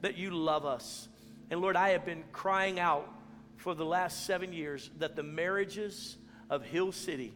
[0.00, 1.08] that you love us.
[1.50, 3.06] And Lord, I have been crying out
[3.58, 6.16] for the last seven years that the marriages
[6.50, 7.32] of Hill City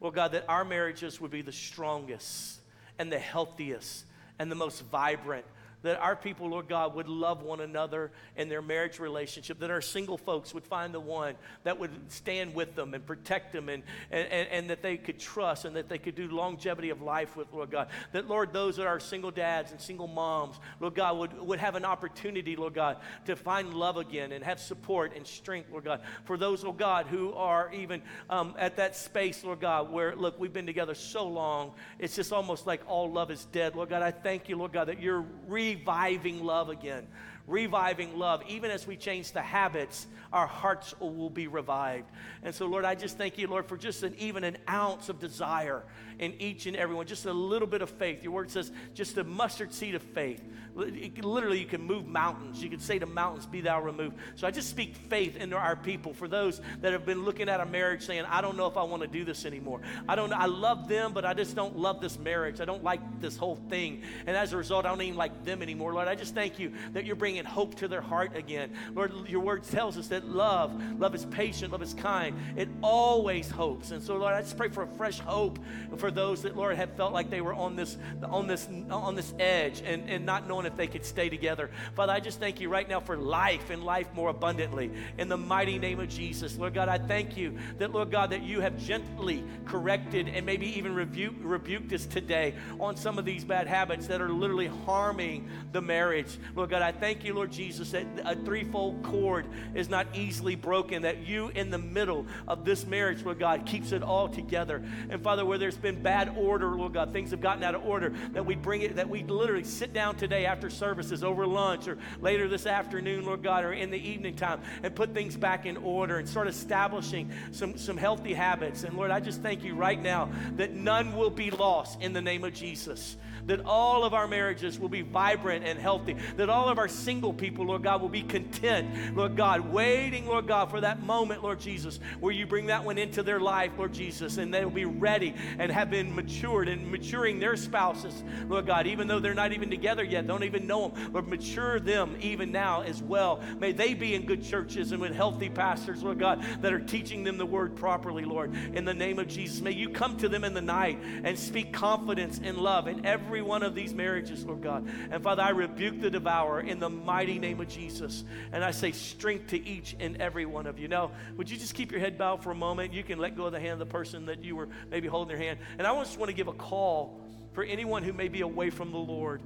[0.00, 2.60] Lord God, that our marriages would be the strongest
[2.98, 4.04] and the healthiest
[4.38, 5.44] and the most vibrant
[5.82, 9.80] that our people, Lord God, would love one another in their marriage relationship, that our
[9.80, 13.82] single folks would find the one that would stand with them and protect them and,
[14.10, 17.50] and, and, that they could trust and that they could do longevity of life with,
[17.52, 17.88] Lord God.
[18.12, 21.74] That, Lord, those that are single dads and single moms, Lord God, would, would have
[21.74, 26.02] an opportunity, Lord God, to find love again and have support and strength, Lord God.
[26.24, 30.38] For those, Lord God, who are even um, at that space, Lord God, where, look,
[30.38, 33.74] we've been together so long, it's just almost like all love is dead.
[33.74, 37.06] Lord God, I thank you, Lord God, that you're re reviving love again.
[37.46, 38.42] Reviving love.
[38.48, 42.08] Even as we change the habits, our hearts will be revived.
[42.42, 45.18] And so, Lord, I just thank you, Lord, for just an, even an ounce of
[45.18, 45.82] desire
[46.18, 48.22] in each and every one, just a little bit of faith.
[48.22, 50.42] Your word says just a mustard seed of faith.
[50.80, 52.62] Literally, you can move mountains.
[52.62, 54.16] You can say to mountains, Be thou removed.
[54.36, 57.60] So I just speak faith into our people for those that have been looking at
[57.60, 59.80] a marriage saying, I don't know if I want to do this anymore.
[60.08, 62.60] I don't I love them, but I just don't love this marriage.
[62.60, 64.02] I don't like this whole thing.
[64.26, 65.92] And as a result, I don't even like them anymore.
[65.92, 68.72] Lord, I just thank you that you're bringing hope to their heart again.
[68.94, 72.36] Lord, your word tells us that love, love is patient, love is kind.
[72.56, 73.90] It always hopes.
[73.90, 75.58] And so, Lord, I just pray for a fresh hope
[75.98, 79.34] for those that, Lord, have felt like they were on this, on this, on this
[79.38, 81.70] edge and, and not knowing if they could stay together.
[81.94, 84.90] Father, I just thank you right now for life and life more abundantly.
[85.18, 88.42] In the mighty name of Jesus, Lord God, I thank you that, Lord God, that
[88.42, 93.44] you have gently corrected and maybe even rebuke, rebuked us today on some of these
[93.44, 96.38] bad habits that are literally harming the marriage.
[96.54, 101.02] Lord God, I thank you, Lord Jesus, that a threefold cord is not easily broken,
[101.02, 104.82] that you in the middle of this marriage, Lord God, keeps it all together.
[105.08, 108.12] And Father, where there's been bad order, Lord God, things have gotten out of order,
[108.32, 111.96] that we bring it, that we literally sit down today after services over lunch or
[112.20, 115.76] later this afternoon, Lord God, or in the evening time and put things back in
[115.76, 118.82] order and start establishing some, some healthy habits.
[118.82, 122.20] And Lord, I just thank you right now that none will be lost in the
[122.20, 123.16] name of Jesus
[123.50, 127.32] that all of our marriages will be vibrant and healthy, that all of our single
[127.32, 131.58] people, Lord God, will be content, Lord God, waiting, Lord God, for that moment, Lord
[131.58, 134.84] Jesus, where you bring that one into their life, Lord Jesus, and they will be
[134.84, 139.52] ready and have been matured and maturing their spouses, Lord God, even though they're not
[139.52, 143.42] even together yet, don't even know them, but mature them even now as well.
[143.58, 147.24] May they be in good churches and with healthy pastors, Lord God, that are teaching
[147.24, 149.60] them the word properly, Lord, in the name of Jesus.
[149.60, 153.39] May you come to them in the night and speak confidence and love in every
[153.40, 154.86] every one of these marriages, Lord God.
[155.10, 158.22] And Father, I rebuke the devourer in the mighty name of Jesus.
[158.52, 160.88] And I say strength to each and every one of you.
[160.88, 162.92] Now, would you just keep your head bowed for a moment?
[162.92, 165.34] You can let go of the hand of the person that you were maybe holding
[165.34, 165.58] their hand.
[165.78, 167.18] And I just want to give a call
[167.54, 169.40] for anyone who may be away from the Lord.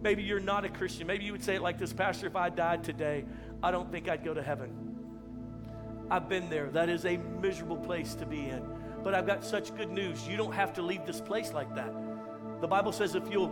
[0.00, 1.08] Maybe you're not a Christian.
[1.08, 3.24] Maybe you would say it like this Pastor, if I died today,
[3.60, 4.70] I don't think I'd go to heaven.
[6.12, 6.68] I've been there.
[6.70, 8.62] That is a miserable place to be in.
[9.02, 10.28] But I've got such good news.
[10.28, 11.92] You don't have to leave this place like that.
[12.62, 13.48] The Bible says if you'll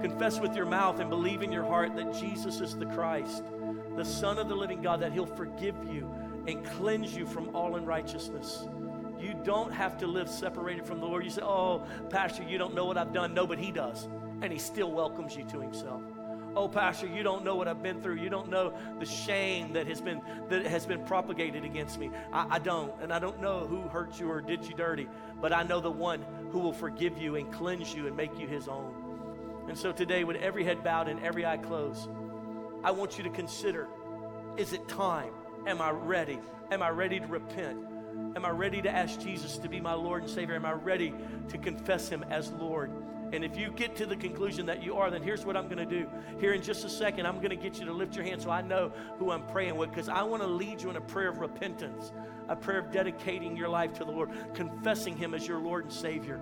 [0.00, 3.44] confess with your mouth and believe in your heart that Jesus is the Christ,
[3.94, 6.10] the Son of the living God, that He'll forgive you
[6.46, 8.66] and cleanse you from all unrighteousness.
[9.20, 11.24] You don't have to live separated from the Lord.
[11.24, 13.34] You say, Oh, Pastor, you don't know what I've done.
[13.34, 14.08] No, but He does.
[14.40, 16.00] And He still welcomes you to Himself.
[16.56, 18.16] Oh, Pastor, you don't know what I've been through.
[18.16, 22.10] You don't know the shame that has been that has been propagated against me.
[22.32, 25.06] I, I don't, and I don't know who hurt you or did you dirty,
[25.40, 28.46] but I know the one who will forgive you and cleanse you and make you
[28.46, 28.94] his own.
[29.68, 32.08] And so today, with every head bowed and every eye closed,
[32.82, 33.88] I want you to consider
[34.56, 35.32] is it time?
[35.66, 36.40] Am I ready?
[36.70, 37.78] Am I ready to repent?
[38.34, 40.56] Am I ready to ask Jesus to be my Lord and Savior?
[40.56, 41.14] Am I ready
[41.48, 42.90] to confess Him as Lord?
[43.32, 45.86] And if you get to the conclusion that you are, then here's what I'm going
[45.86, 46.08] to do.
[46.40, 48.50] Here in just a second, I'm going to get you to lift your hand so
[48.50, 51.28] I know who I'm praying with because I want to lead you in a prayer
[51.28, 52.12] of repentance,
[52.48, 55.92] a prayer of dedicating your life to the Lord, confessing Him as your Lord and
[55.92, 56.40] Savior,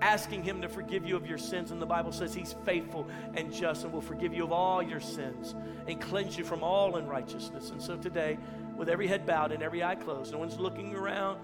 [0.00, 1.70] asking Him to forgive you of your sins.
[1.70, 5.00] And the Bible says He's faithful and just and will forgive you of all your
[5.00, 5.54] sins
[5.86, 7.70] and cleanse you from all unrighteousness.
[7.70, 8.38] And so today,
[8.76, 11.40] with every head bowed and every eye closed, no one's looking around,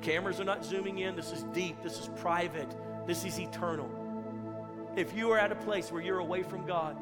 [0.00, 1.16] cameras are not zooming in.
[1.16, 2.74] This is deep, this is private,
[3.06, 3.90] this is eternal.
[4.96, 6.96] If you are at a place where you're away from God,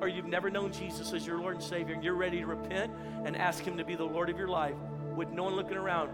[0.00, 2.92] or you've never known Jesus as your Lord and Savior, and you're ready to repent
[3.24, 4.74] and ask Him to be the Lord of your life,
[5.14, 6.10] with no one looking around,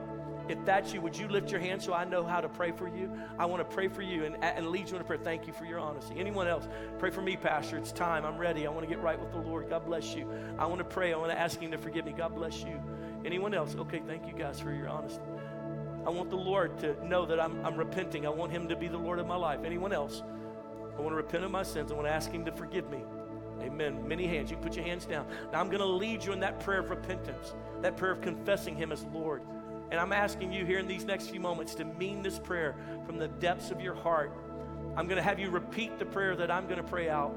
[0.48, 2.88] if that's you, would you lift your hand so I know how to pray for
[2.88, 3.12] you?
[3.38, 5.20] I want to pray for you and, and lead you in a prayer.
[5.22, 6.16] Thank you for your honesty.
[6.18, 6.66] Anyone else?
[6.98, 7.76] Pray for me, Pastor.
[7.76, 8.24] It's time.
[8.24, 8.66] I'm ready.
[8.66, 9.68] I want to get right with the Lord.
[9.70, 10.28] God bless you.
[10.58, 11.12] I want to pray.
[11.12, 12.12] I want to ask Him to forgive me.
[12.12, 12.80] God bless you.
[13.24, 13.76] Anyone else?
[13.76, 15.22] Okay, thank you guys for your honesty.
[16.04, 18.26] I want the Lord to know that I'm, I'm repenting.
[18.26, 19.60] I want Him to be the Lord of my life.
[19.64, 20.22] Anyone else?
[20.98, 21.92] I want to repent of my sins.
[21.92, 23.04] I want to ask Him to forgive me.
[23.60, 24.08] Amen.
[24.08, 24.50] Many hands.
[24.50, 25.26] You put your hands down.
[25.52, 28.76] Now I'm going to lead you in that prayer of repentance, that prayer of confessing
[28.76, 29.42] Him as Lord.
[29.90, 32.76] And I'm asking you here in these next few moments to mean this prayer
[33.06, 34.32] from the depths of your heart.
[34.96, 37.36] I'm going to have you repeat the prayer that I'm going to pray out.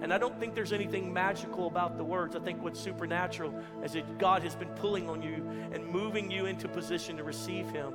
[0.00, 2.34] And I don't think there's anything magical about the words.
[2.34, 3.54] I think what's supernatural
[3.84, 7.70] is that God has been pulling on you and moving you into position to receive
[7.70, 7.92] Him,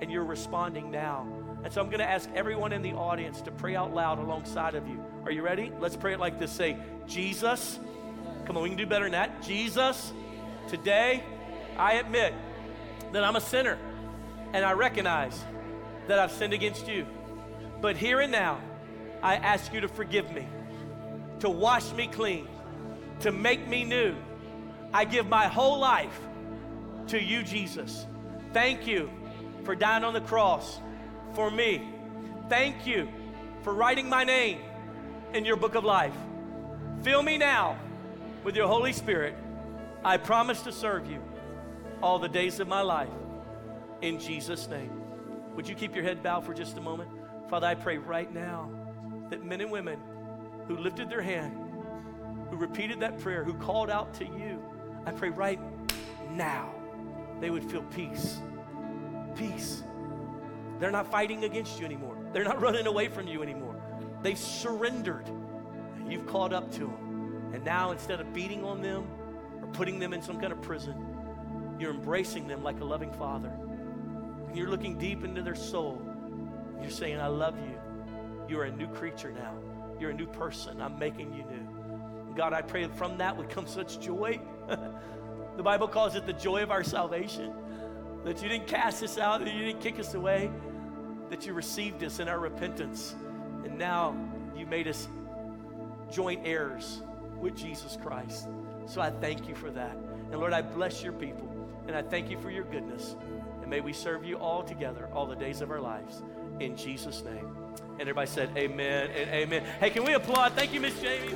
[0.00, 1.26] and you're responding now.
[1.64, 4.76] And so I'm going to ask everyone in the audience to pray out loud alongside
[4.76, 5.04] of you.
[5.24, 5.72] Are you ready?
[5.80, 6.76] Let's pray it like this Say,
[7.06, 7.80] Jesus,
[8.44, 9.42] come on, we can do better than that.
[9.42, 10.12] Jesus,
[10.68, 11.22] today
[11.76, 12.34] I admit
[13.12, 13.78] that I'm a sinner
[14.52, 15.44] and I recognize
[16.06, 17.06] that I've sinned against you.
[17.80, 18.60] But here and now,
[19.22, 20.46] I ask you to forgive me,
[21.40, 22.48] to wash me clean,
[23.20, 24.14] to make me new.
[24.92, 26.18] I give my whole life
[27.08, 28.06] to you, Jesus.
[28.52, 29.10] Thank you
[29.64, 30.80] for dying on the cross
[31.34, 31.88] for me.
[32.48, 33.08] Thank you
[33.62, 34.60] for writing my name
[35.34, 36.14] in your book of life.
[37.02, 37.78] Fill me now
[38.44, 39.34] with your Holy Spirit.
[40.04, 41.20] I promise to serve you
[42.02, 43.08] all the days of my life.
[44.00, 44.92] In Jesus' name.
[45.56, 47.10] Would you keep your head bowed for just a moment?
[47.48, 48.70] Father, I pray right now
[49.30, 49.98] that men and women
[50.68, 51.58] who lifted their hand,
[52.50, 54.62] who repeated that prayer, who called out to you,
[55.04, 55.58] I pray right
[56.30, 56.72] now
[57.40, 58.38] they would feel peace.
[59.34, 59.82] Peace.
[60.78, 62.16] They're not fighting against you anymore.
[62.32, 63.74] They're not running away from you anymore.
[64.22, 65.28] They've surrendered.
[66.06, 67.50] You've called up to them.
[67.52, 69.08] And now instead of beating on them
[69.68, 70.94] or putting them in some kind of prison,
[71.78, 73.52] you're embracing them like a loving father.
[74.48, 76.02] And you're looking deep into their soul.
[76.80, 77.78] You're saying, I love you.
[78.48, 79.54] You're a new creature now.
[80.00, 80.80] You're a new person.
[80.80, 82.34] I'm making you new.
[82.34, 84.40] God, I pray that from that would come such joy.
[85.56, 87.52] the Bible calls it the joy of our salvation.
[88.24, 90.50] That you didn't cast us out, that you didn't kick us away,
[91.30, 93.14] that you received us in our repentance.
[93.64, 94.16] And now
[94.56, 95.08] you made us
[96.10, 97.02] joint heirs
[97.40, 98.48] with Jesus Christ.
[98.88, 99.96] So I thank you for that.
[100.30, 101.46] And Lord, I bless your people.
[101.86, 103.16] And I thank you for your goodness.
[103.60, 106.22] And may we serve you all together all the days of our lives.
[106.58, 107.54] In Jesus' name.
[107.92, 109.64] And everybody said, Amen and amen.
[109.78, 110.54] Hey, can we applaud?
[110.54, 111.28] Thank you, Miss Jami.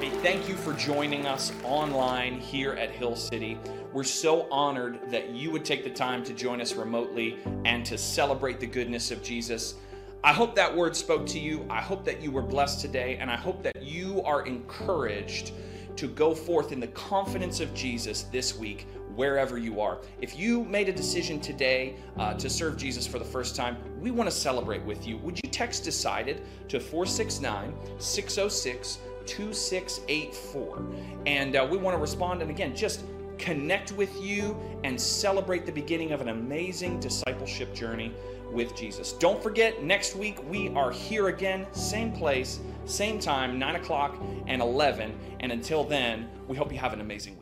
[0.00, 3.58] Hey, thank you for joining us online here at Hill City.
[3.94, 7.96] We're so honored that you would take the time to join us remotely and to
[7.96, 9.76] celebrate the goodness of Jesus.
[10.22, 11.66] I hope that word spoke to you.
[11.70, 15.52] I hope that you were blessed today, and I hope that you are encouraged
[15.96, 19.98] to go forth in the confidence of Jesus this week wherever you are.
[20.20, 24.10] If you made a decision today uh, to serve Jesus for the first time, we
[24.10, 25.18] want to celebrate with you.
[25.18, 30.82] Would you text decided to 469 606 2684?
[31.26, 32.42] And uh, we want to respond.
[32.42, 33.04] And again, just
[33.42, 38.14] connect with you, and celebrate the beginning of an amazing discipleship journey
[38.52, 39.12] with Jesus.
[39.12, 44.60] Don't forget, next week we are here again, same place, same time, 9 o'clock and
[44.60, 45.14] 11.
[45.40, 47.41] And until then, we hope you have an amazing week.